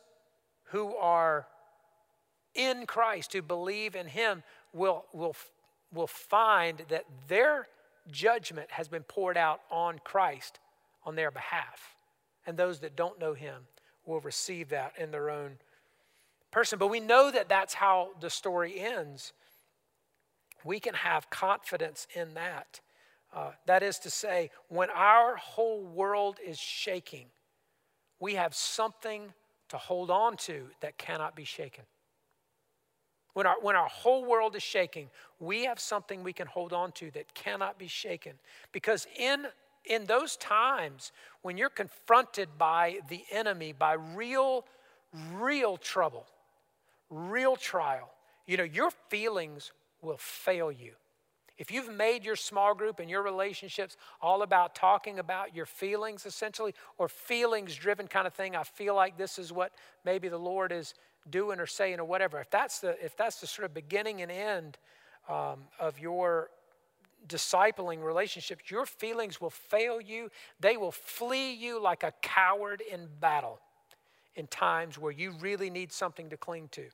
who 0.70 0.94
are 0.96 1.46
in 2.54 2.86
Christ, 2.86 3.32
who 3.32 3.42
believe 3.42 3.94
in 3.94 4.06
him, 4.06 4.42
will, 4.72 5.04
will, 5.12 5.36
will 5.92 6.06
find 6.06 6.82
that 6.88 7.04
their 7.28 7.66
judgment 8.10 8.72
has 8.72 8.88
been 8.88 9.02
poured 9.02 9.36
out 9.36 9.60
on 9.70 10.00
Christ 10.04 10.58
on 11.04 11.16
their 11.16 11.30
behalf 11.30 11.93
and 12.46 12.56
those 12.56 12.80
that 12.80 12.96
don't 12.96 13.18
know 13.18 13.34
him 13.34 13.62
will 14.06 14.20
receive 14.20 14.68
that 14.70 14.92
in 14.98 15.10
their 15.10 15.30
own 15.30 15.58
person. 16.50 16.78
But 16.78 16.88
we 16.88 17.00
know 17.00 17.30
that 17.30 17.48
that's 17.48 17.74
how 17.74 18.10
the 18.20 18.30
story 18.30 18.78
ends. 18.78 19.32
We 20.64 20.80
can 20.80 20.94
have 20.94 21.30
confidence 21.30 22.06
in 22.14 22.34
that. 22.34 22.80
Uh, 23.34 23.50
that 23.66 23.82
is 23.82 23.98
to 24.00 24.10
say, 24.10 24.50
when 24.68 24.88
our 24.90 25.36
whole 25.36 25.82
world 25.84 26.38
is 26.46 26.58
shaking, 26.58 27.26
we 28.20 28.34
have 28.34 28.54
something 28.54 29.32
to 29.68 29.76
hold 29.76 30.10
on 30.10 30.36
to 30.36 30.68
that 30.80 30.96
cannot 30.98 31.34
be 31.34 31.44
shaken. 31.44 31.84
When 33.32 33.46
our, 33.46 33.56
when 33.60 33.74
our 33.74 33.88
whole 33.88 34.24
world 34.24 34.54
is 34.54 34.62
shaking, 34.62 35.10
we 35.40 35.64
have 35.64 35.80
something 35.80 36.22
we 36.22 36.32
can 36.32 36.46
hold 36.46 36.72
on 36.72 36.92
to 36.92 37.10
that 37.10 37.34
cannot 37.34 37.78
be 37.78 37.88
shaken. 37.88 38.34
Because 38.70 39.08
in 39.18 39.46
in 39.84 40.04
those 40.06 40.36
times 40.36 41.12
when 41.42 41.56
you're 41.56 41.68
confronted 41.68 42.48
by 42.58 42.98
the 43.08 43.22
enemy, 43.30 43.72
by 43.72 43.92
real, 43.92 44.64
real 45.32 45.76
trouble, 45.76 46.26
real 47.10 47.56
trial, 47.56 48.10
you 48.46 48.56
know, 48.56 48.64
your 48.64 48.90
feelings 49.08 49.72
will 50.02 50.18
fail 50.18 50.70
you. 50.70 50.92
If 51.56 51.70
you've 51.70 51.92
made 51.92 52.24
your 52.24 52.34
small 52.34 52.74
group 52.74 52.98
and 52.98 53.08
your 53.08 53.22
relationships 53.22 53.96
all 54.20 54.42
about 54.42 54.74
talking 54.74 55.20
about 55.20 55.54
your 55.54 55.66
feelings, 55.66 56.26
essentially, 56.26 56.74
or 56.98 57.08
feelings 57.08 57.76
driven 57.76 58.08
kind 58.08 58.26
of 58.26 58.34
thing, 58.34 58.56
I 58.56 58.64
feel 58.64 58.94
like 58.94 59.16
this 59.16 59.38
is 59.38 59.52
what 59.52 59.72
maybe 60.04 60.28
the 60.28 60.38
Lord 60.38 60.72
is 60.72 60.94
doing 61.30 61.60
or 61.60 61.66
saying 61.66 62.00
or 62.00 62.04
whatever. 62.04 62.40
If 62.40 62.50
that's 62.50 62.80
the, 62.80 63.02
if 63.02 63.16
that's 63.16 63.40
the 63.40 63.46
sort 63.46 63.66
of 63.66 63.74
beginning 63.74 64.20
and 64.20 64.32
end 64.32 64.78
um, 65.28 65.60
of 65.78 65.98
your 65.98 66.50
discipling 67.26 68.02
relationships, 68.02 68.70
your 68.70 68.86
feelings 68.86 69.40
will 69.40 69.50
fail 69.50 70.00
you. 70.00 70.30
They 70.60 70.76
will 70.76 70.92
flee 70.92 71.52
you 71.52 71.80
like 71.80 72.02
a 72.02 72.12
coward 72.22 72.82
in 72.90 73.08
battle 73.20 73.60
in 74.34 74.46
times 74.46 74.98
where 74.98 75.12
you 75.12 75.32
really 75.40 75.70
need 75.70 75.92
something 75.92 76.30
to 76.30 76.36
cling 76.36 76.68
to. 76.72 76.84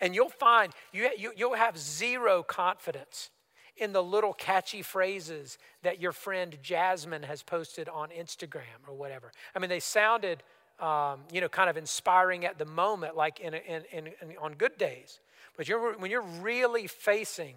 And 0.00 0.14
you'll 0.14 0.28
find 0.28 0.72
you, 0.92 1.08
you, 1.16 1.32
you'll 1.36 1.54
have 1.54 1.78
zero 1.78 2.42
confidence 2.42 3.30
in 3.76 3.92
the 3.92 4.02
little 4.02 4.32
catchy 4.32 4.82
phrases 4.82 5.56
that 5.82 6.00
your 6.00 6.12
friend 6.12 6.58
Jasmine 6.62 7.22
has 7.22 7.42
posted 7.42 7.88
on 7.88 8.08
Instagram 8.10 8.88
or 8.88 8.94
whatever. 8.94 9.32
I 9.54 9.60
mean, 9.60 9.70
they 9.70 9.80
sounded, 9.80 10.42
um, 10.80 11.20
you 11.32 11.40
know, 11.40 11.48
kind 11.48 11.70
of 11.70 11.76
inspiring 11.76 12.44
at 12.44 12.58
the 12.58 12.64
moment, 12.64 13.16
like 13.16 13.38
in, 13.38 13.54
in, 13.54 13.82
in, 13.92 14.06
in 14.06 14.36
on 14.40 14.54
good 14.54 14.76
days. 14.78 15.20
But 15.56 15.68
you're, 15.68 15.96
when 15.96 16.10
you're 16.10 16.22
really 16.22 16.86
facing 16.86 17.54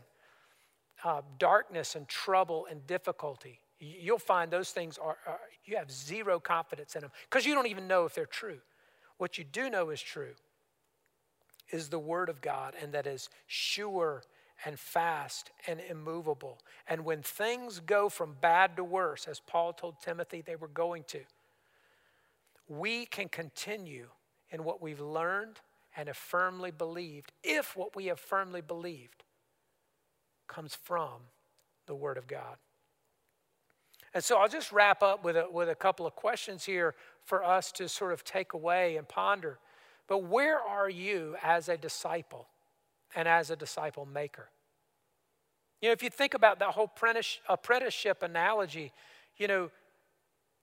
uh, 1.04 1.22
darkness 1.40 1.96
and 1.96 2.08
trouble 2.08 2.68
and 2.70 2.86
difficulty, 2.88 3.60
you'll 3.80 4.20
find 4.20 4.52
those 4.52 4.72
things 4.72 4.98
are, 4.98 5.18
are 5.28 5.40
you 5.66 5.78
have 5.78 5.92
zero 5.92 6.40
confidence 6.40 6.96
in 6.96 7.02
them 7.02 7.12
because 7.30 7.46
you 7.46 7.54
don't 7.54 7.68
even 7.68 7.88
know 7.88 8.06
if 8.06 8.14
they're 8.14 8.26
true. 8.26 8.60
What 9.18 9.38
you 9.38 9.44
do 9.44 9.70
know 9.70 9.90
is 9.90 10.02
true 10.02 10.34
is 11.72 11.90
the 11.90 12.00
Word 12.00 12.30
of 12.30 12.42
God, 12.42 12.74
and 12.82 12.92
that 12.94 13.08
is 13.08 13.30
sure 13.48 14.24
and 14.66 14.78
fast 14.80 15.52
and 15.68 15.80
immovable. 15.80 16.60
And 16.88 17.06
when 17.06 17.22
things 17.22 17.80
go 17.80 18.10
from 18.10 18.36
bad 18.42 18.76
to 18.76 18.84
worse, 18.84 19.28
as 19.28 19.40
Paul 19.40 19.74
told 19.74 20.02
Timothy 20.02 20.42
they 20.42 20.56
were 20.56 20.68
going 20.68 21.04
to, 21.08 21.22
we 22.68 23.06
can 23.06 23.28
continue 23.28 24.08
in 24.50 24.64
what 24.64 24.82
we've 24.82 25.00
learned 25.00 25.60
and 25.96 26.08
have 26.08 26.18
firmly 26.18 26.72
believed, 26.72 27.32
if 27.44 27.76
what 27.76 27.96
we 27.96 28.06
have 28.06 28.20
firmly 28.20 28.62
believed 28.62 29.24
comes 30.52 30.76
from 30.76 31.22
the 31.88 31.96
Word 31.96 32.18
of 32.18 32.28
God. 32.28 32.58
And 34.14 34.24
so 34.24 34.38
I'll 34.38 34.50
just 34.50 34.72
wrap 34.72 35.02
up 35.02 35.24
with 35.24 35.38
a, 35.38 35.48
with 35.50 35.70
a 35.70 35.76
couple 35.76 36.06
of 36.06 36.16
questions 36.16 36.66
here 36.66 36.96
for 37.24 37.44
us 37.44 37.72
to 37.74 37.88
sort 37.88 38.12
of 38.12 38.24
take 38.24 38.54
away 38.54 38.98
and 38.98 39.08
ponder. 39.08 39.58
But 40.08 40.20
where 40.20 40.60
are 40.60 40.90
you 40.90 41.38
as 41.42 41.70
a 41.70 41.78
disciple 41.78 42.48
and 43.16 43.28
as 43.28 43.50
a 43.50 43.56
disciple 43.56 44.06
maker? 44.06 44.50
You 45.82 45.90
know, 45.90 45.94
if 45.94 46.04
you 46.04 46.10
think 46.10 46.34
about 46.34 46.60
that 46.60 46.70
whole 46.70 46.92
apprenticeship 47.50 48.22
analogy, 48.22 48.92
you 49.38 49.48
know, 49.48 49.72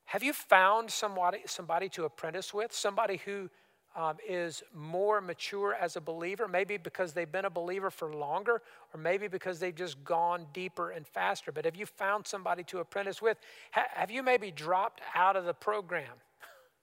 have 0.05 0.23
you 0.23 0.33
found 0.33 0.91
somebody, 0.91 1.41
somebody 1.47 1.89
to 1.91 2.05
apprentice 2.05 2.53
with? 2.53 2.73
Somebody 2.73 3.21
who 3.25 3.49
um, 3.97 4.17
is 4.27 4.63
more 4.75 5.21
mature 5.21 5.75
as 5.75 5.97
a 5.97 6.01
believer, 6.01 6.47
maybe 6.47 6.77
because 6.77 7.13
they've 7.13 7.31
been 7.31 7.45
a 7.45 7.51
believer 7.51 7.91
for 7.91 8.13
longer, 8.13 8.63
or 8.95 9.01
maybe 9.01 9.29
because 9.29 9.59
they've 9.59 9.75
just 9.75 10.03
gone 10.05 10.47
deeper 10.53 10.91
and 10.91 11.07
faster. 11.07 11.51
But 11.51 11.65
have 11.65 11.77
you 11.77 11.87
found 11.87 12.27
somebody 12.27 12.63
to 12.65 12.79
apprentice 12.79 13.21
with? 13.21 13.39
Ha- 13.73 13.89
have 13.95 14.11
you 14.11 14.23
maybe 14.23 14.51
dropped 14.51 15.01
out 15.15 15.37
of 15.37 15.45
the 15.45 15.55
program? 15.55 16.13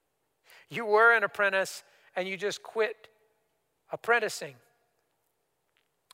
you 0.69 0.85
were 0.85 1.13
an 1.15 1.23
apprentice 1.23 1.83
and 2.15 2.27
you 2.27 2.37
just 2.37 2.63
quit 2.63 3.07
apprenticing. 3.91 4.55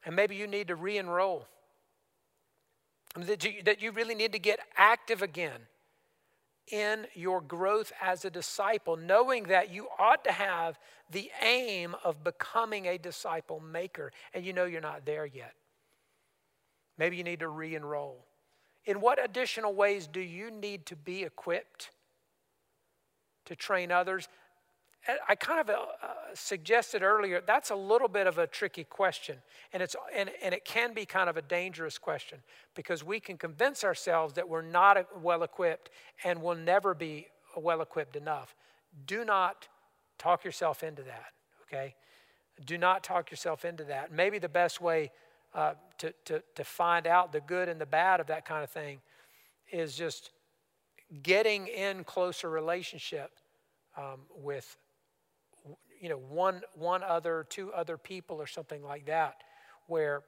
And 0.06 0.16
maybe 0.16 0.36
you 0.36 0.48
need 0.48 0.68
to 0.68 0.76
re 0.76 0.98
enroll. 0.98 1.48
That 3.16 3.44
you, 3.44 3.62
that 3.64 3.82
you 3.82 3.92
really 3.92 4.16
need 4.16 4.32
to 4.32 4.40
get 4.40 4.60
active 4.78 5.22
again 5.22 5.62
in 6.68 7.08
your 7.14 7.42
growth 7.42 7.92
as 8.02 8.26
a 8.26 8.30
disciple, 8.30 8.96
knowing 8.96 9.44
that 9.44 9.72
you 9.72 9.88
ought 10.00 10.24
to 10.24 10.32
have 10.32 10.80
the 11.10 11.30
aim 11.42 11.96
of 12.04 12.24
becoming 12.24 12.88
a 12.88 12.98
disciple 12.98 13.60
maker, 13.60 14.12
and 14.34 14.46
you 14.46 14.54
know 14.54 14.66
you're 14.66 14.82
not 14.82 15.06
there 15.06 15.26
yet. 15.26 15.54
Maybe 16.98 17.18
you 17.18 17.24
need 17.24 17.40
to 17.40 17.50
re 17.50 17.76
enroll. 17.76 18.26
In 18.86 19.02
what 19.02 19.24
additional 19.24 19.74
ways 19.74 20.08
do 20.08 20.20
you 20.20 20.50
need 20.52 20.86
to 20.88 20.96
be 20.96 21.24
equipped 21.24 21.92
to 23.46 23.56
train 23.56 23.92
others? 23.92 24.28
I 25.28 25.34
kind 25.34 25.60
of 25.60 25.70
uh, 25.70 25.76
suggested 26.36 27.02
earlier 27.02 27.42
that's 27.46 27.72
a 27.72 27.76
little 27.76 28.08
bit 28.08 28.28
of 28.28 28.38
a 28.38 28.46
tricky 28.46 28.84
question, 28.84 29.38
and 29.74 29.82
it's 29.82 29.96
and, 30.16 30.30
and 30.44 30.54
it 30.54 30.64
can 30.64 30.94
be 30.94 31.06
kind 31.06 31.28
of 31.28 31.38
a 31.38 31.42
dangerous 31.42 31.98
question 31.98 32.38
because 32.76 33.04
we 33.04 33.20
can 33.20 33.38
convince 33.38 33.84
ourselves 33.84 34.36
that 34.36 34.48
we're 34.48 34.62
not 34.62 35.08
well 35.22 35.42
equipped 35.42 35.90
and 36.24 36.42
will 36.42 36.56
never 36.56 36.94
be 36.94 37.28
well 37.58 37.82
equipped 37.82 38.16
enough. 38.16 38.56
Do 39.08 39.26
not 39.26 39.68
talk 40.20 40.46
yourself 40.46 40.84
into 40.84 41.02
that. 41.04 41.32
Okay, 41.64 41.96
do 42.66 42.78
not 42.78 43.04
talk 43.04 43.32
yourself 43.32 43.66
into 43.66 43.84
that. 43.86 44.12
Maybe 44.12 44.38
the 44.38 44.50
best 44.50 44.82
way 44.82 45.12
uh, 45.56 45.74
to, 45.98 46.14
to 46.26 46.44
to 46.56 46.64
find 46.64 47.08
out 47.08 47.32
the 47.32 47.42
good 47.42 47.70
and 47.70 47.82
the 47.82 47.88
bad 47.88 48.20
of 48.20 48.28
that 48.28 48.46
kind 48.46 48.64
of 48.64 48.70
thing 48.70 49.00
is 49.72 49.96
just 49.96 50.30
getting 51.24 51.66
in 51.68 52.04
closer 52.04 52.52
relationship 52.52 53.32
um, 53.98 54.22
with 54.36 54.78
you 56.02 56.10
know, 56.10 56.18
one, 56.18 56.62
one 56.74 57.04
other, 57.04 57.46
two 57.48 57.72
other 57.72 57.98
people 57.98 58.38
or 58.38 58.48
something 58.48 58.84
like 58.84 59.06
that, 59.06 59.36
where 59.88 60.24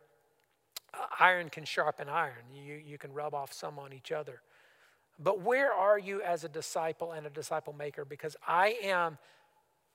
uh, 0.93 1.05
iron 1.19 1.49
can 1.49 1.65
sharpen 1.65 2.07
iron. 2.07 2.45
You, 2.53 2.75
you 2.75 2.97
can 2.97 3.11
rub 3.11 3.33
off 3.33 3.51
some 3.51 3.79
on 3.79 3.91
each 3.91 4.11
other. 4.11 4.41
But 5.19 5.41
where 5.41 5.73
are 5.73 5.97
you 5.97 6.21
as 6.21 6.43
a 6.43 6.49
disciple 6.49 7.11
and 7.11 7.25
a 7.25 7.29
disciple 7.29 7.73
maker? 7.73 8.05
Because 8.05 8.35
I 8.47 8.77
am, 8.83 9.17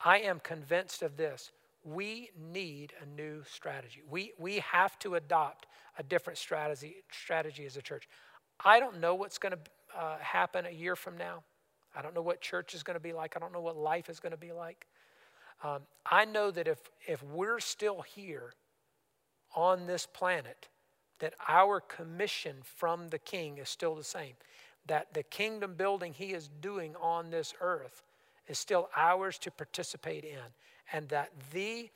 I 0.04 0.18
am 0.18 0.40
convinced 0.40 1.02
of 1.02 1.16
this. 1.16 1.52
We 1.84 2.30
need 2.52 2.92
a 3.00 3.06
new 3.06 3.44
strategy. 3.48 4.02
We, 4.10 4.32
we 4.38 4.58
have 4.58 4.98
to 5.00 5.14
adopt 5.14 5.66
a 5.96 6.02
different 6.02 6.38
strategy, 6.38 6.96
strategy 7.10 7.66
as 7.66 7.76
a 7.76 7.82
church. 7.82 8.08
I 8.64 8.80
don't 8.80 9.00
know 9.00 9.14
what's 9.14 9.38
going 9.38 9.52
to 9.52 9.98
uh, 9.98 10.18
happen 10.18 10.66
a 10.66 10.70
year 10.70 10.96
from 10.96 11.16
now. 11.16 11.44
I 11.94 12.02
don't 12.02 12.14
know 12.14 12.22
what 12.22 12.40
church 12.40 12.74
is 12.74 12.82
going 12.82 12.94
to 12.94 13.00
be 13.00 13.12
like. 13.12 13.36
I 13.36 13.40
don't 13.40 13.52
know 13.52 13.60
what 13.60 13.76
life 13.76 14.08
is 14.08 14.20
going 14.20 14.32
to 14.32 14.38
be 14.38 14.52
like. 14.52 14.86
Um, 15.62 15.82
I 16.06 16.24
know 16.24 16.50
that 16.50 16.68
if, 16.68 16.78
if 17.06 17.22
we're 17.22 17.60
still 17.60 18.02
here 18.02 18.52
on 19.54 19.86
this 19.86 20.06
planet, 20.06 20.68
that 21.18 21.34
our 21.48 21.80
commission 21.80 22.56
from 22.62 23.08
the 23.08 23.18
king 23.18 23.58
is 23.58 23.68
still 23.68 23.94
the 23.94 24.04
same. 24.04 24.34
That 24.86 25.12
the 25.14 25.24
kingdom 25.24 25.74
building 25.74 26.12
he 26.12 26.26
is 26.26 26.48
doing 26.60 26.94
on 27.00 27.30
this 27.30 27.54
earth 27.60 28.04
is 28.46 28.58
still 28.58 28.88
ours 28.96 29.38
to 29.38 29.50
participate 29.50 30.24
in. 30.24 30.38
And 30.92 31.08
that 31.08 31.32
the 31.52 31.90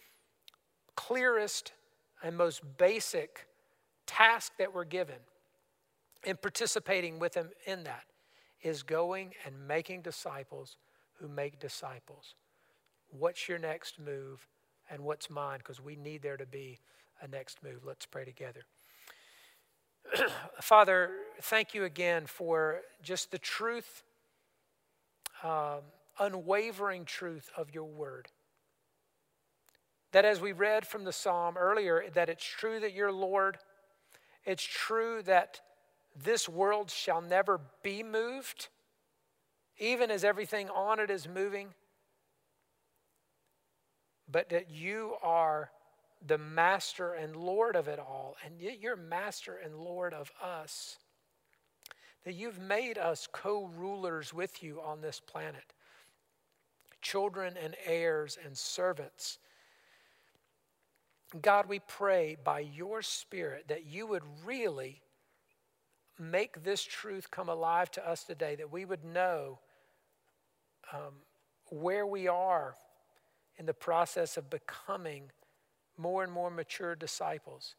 clearest 0.96 1.72
and 2.22 2.36
most 2.36 2.62
basic 2.78 3.46
task 4.06 4.52
that 4.58 4.74
we're 4.74 4.84
given 4.84 5.16
in 6.24 6.36
participating 6.36 7.18
with 7.18 7.34
him 7.34 7.50
in 7.66 7.84
that 7.84 8.04
is 8.62 8.82
going 8.82 9.32
and 9.46 9.66
making 9.66 10.02
disciples 10.02 10.76
who 11.18 11.28
make 11.28 11.58
disciples 11.58 12.34
what's 13.12 13.48
your 13.48 13.58
next 13.58 13.98
move 13.98 14.46
and 14.90 15.02
what's 15.02 15.30
mine 15.30 15.58
because 15.58 15.80
we 15.80 15.96
need 15.96 16.22
there 16.22 16.36
to 16.36 16.46
be 16.46 16.78
a 17.20 17.28
next 17.28 17.62
move. 17.62 17.84
Let's 17.84 18.06
pray 18.06 18.24
together. 18.24 18.62
Father, 20.60 21.10
thank 21.42 21.74
you 21.74 21.84
again 21.84 22.26
for 22.26 22.80
just 23.02 23.30
the 23.30 23.38
truth, 23.38 24.02
um, 25.44 25.80
unwavering 26.18 27.04
truth 27.04 27.50
of 27.56 27.72
your 27.74 27.84
word. 27.84 28.28
That 30.12 30.24
as 30.24 30.40
we 30.40 30.52
read 30.52 30.86
from 30.86 31.04
the 31.04 31.12
psalm 31.12 31.56
earlier, 31.56 32.04
that 32.12 32.28
it's 32.28 32.44
true 32.44 32.80
that 32.80 32.92
you're 32.92 33.12
Lord, 33.12 33.58
it's 34.44 34.64
true 34.64 35.22
that 35.22 35.60
this 36.22 36.48
world 36.48 36.90
shall 36.90 37.22
never 37.22 37.60
be 37.82 38.02
moved, 38.02 38.68
even 39.78 40.10
as 40.10 40.24
everything 40.24 40.68
on 40.68 40.98
it 41.00 41.10
is 41.10 41.26
moving 41.26 41.68
but 44.32 44.48
that 44.48 44.70
you 44.70 45.14
are 45.22 45.70
the 46.26 46.38
master 46.38 47.12
and 47.12 47.36
Lord 47.36 47.76
of 47.76 47.86
it 47.86 47.98
all, 47.98 48.36
and 48.44 48.60
yet 48.60 48.80
you're 48.80 48.96
master 48.96 49.56
and 49.62 49.76
Lord 49.76 50.14
of 50.14 50.32
us. 50.42 50.98
That 52.24 52.34
you've 52.34 52.60
made 52.60 52.98
us 52.98 53.28
co 53.30 53.66
rulers 53.76 54.32
with 54.32 54.62
you 54.62 54.80
on 54.80 55.00
this 55.00 55.20
planet, 55.20 55.74
children 57.02 57.56
and 57.62 57.76
heirs 57.84 58.38
and 58.42 58.56
servants. 58.56 59.38
God, 61.40 61.68
we 61.68 61.80
pray 61.80 62.36
by 62.42 62.60
your 62.60 63.02
Spirit 63.02 63.66
that 63.68 63.86
you 63.86 64.06
would 64.06 64.22
really 64.44 65.02
make 66.18 66.62
this 66.62 66.82
truth 66.82 67.30
come 67.30 67.48
alive 67.48 67.90
to 67.92 68.08
us 68.08 68.22
today, 68.22 68.54
that 68.56 68.70
we 68.70 68.84
would 68.84 69.04
know 69.04 69.58
um, 70.92 71.14
where 71.70 72.06
we 72.06 72.28
are 72.28 72.74
in 73.58 73.66
the 73.66 73.74
process 73.74 74.36
of 74.36 74.50
becoming 74.50 75.30
more 75.96 76.22
and 76.24 76.32
more 76.32 76.50
mature 76.50 76.94
disciples, 76.94 77.76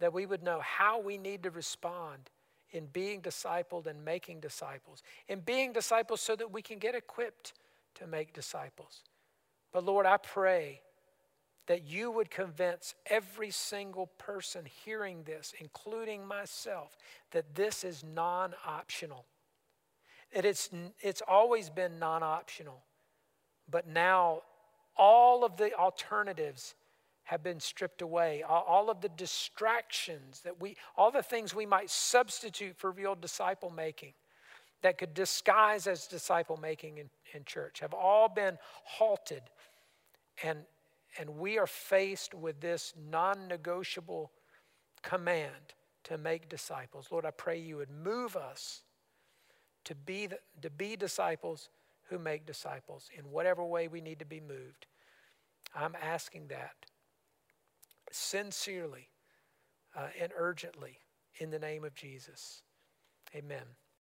that 0.00 0.12
we 0.12 0.26
would 0.26 0.42
know 0.42 0.60
how 0.60 1.00
we 1.00 1.18
need 1.18 1.42
to 1.42 1.50
respond 1.50 2.30
in 2.70 2.86
being 2.86 3.22
discipled 3.22 3.86
and 3.86 4.04
making 4.04 4.40
disciples, 4.40 5.02
in 5.28 5.40
being 5.40 5.72
disciples 5.72 6.20
so 6.20 6.34
that 6.36 6.52
we 6.52 6.60
can 6.60 6.78
get 6.78 6.94
equipped 6.94 7.54
to 7.94 8.06
make 8.06 8.32
disciples. 8.32 9.02
But 9.72 9.84
Lord, 9.84 10.06
I 10.06 10.16
pray 10.16 10.80
that 11.66 11.84
you 11.84 12.10
would 12.10 12.30
convince 12.30 12.94
every 13.06 13.50
single 13.50 14.08
person 14.18 14.66
hearing 14.84 15.22
this, 15.22 15.54
including 15.58 16.26
myself, 16.26 16.96
that 17.30 17.54
this 17.54 17.84
is 17.84 18.04
non 18.04 18.54
optional. 18.66 19.24
That 20.34 20.44
it's, 20.44 20.68
it's 21.00 21.22
always 21.26 21.70
been 21.70 21.98
non 21.98 22.22
optional, 22.22 22.82
but 23.70 23.86
now 23.86 24.42
all 24.96 25.44
of 25.44 25.56
the 25.56 25.74
alternatives 25.74 26.74
have 27.24 27.42
been 27.42 27.58
stripped 27.58 28.02
away. 28.02 28.42
All 28.42 28.90
of 28.90 29.00
the 29.00 29.08
distractions 29.08 30.40
that 30.40 30.60
we, 30.60 30.76
all 30.96 31.10
the 31.10 31.22
things 31.22 31.54
we 31.54 31.66
might 31.66 31.90
substitute 31.90 32.76
for 32.76 32.90
real 32.90 33.14
disciple 33.14 33.70
making 33.70 34.12
that 34.82 34.98
could 34.98 35.14
disguise 35.14 35.86
as 35.86 36.06
disciple 36.06 36.58
making 36.58 36.98
in, 36.98 37.08
in 37.32 37.44
church 37.44 37.80
have 37.80 37.94
all 37.94 38.28
been 38.28 38.58
halted. 38.84 39.42
And, 40.42 40.58
and 41.18 41.38
we 41.38 41.58
are 41.58 41.66
faced 41.66 42.34
with 42.34 42.60
this 42.60 42.92
non 43.10 43.48
negotiable 43.48 44.30
command 45.02 45.74
to 46.04 46.18
make 46.18 46.50
disciples. 46.50 47.08
Lord, 47.10 47.24
I 47.24 47.30
pray 47.30 47.58
you 47.58 47.78
would 47.78 47.90
move 47.90 48.36
us 48.36 48.82
to 49.84 49.94
be, 49.94 50.26
the, 50.26 50.38
to 50.60 50.68
be 50.68 50.96
disciples 50.96 51.70
who 52.08 52.18
make 52.18 52.46
disciples 52.46 53.08
in 53.16 53.30
whatever 53.30 53.64
way 53.64 53.88
we 53.88 54.00
need 54.00 54.18
to 54.18 54.26
be 54.26 54.40
moved. 54.40 54.86
I'm 55.74 55.96
asking 56.00 56.48
that 56.48 56.86
sincerely 58.12 59.08
uh, 59.96 60.08
and 60.20 60.32
urgently 60.36 60.98
in 61.38 61.50
the 61.50 61.58
name 61.58 61.84
of 61.84 61.94
Jesus. 61.94 62.62
Amen. 63.34 63.64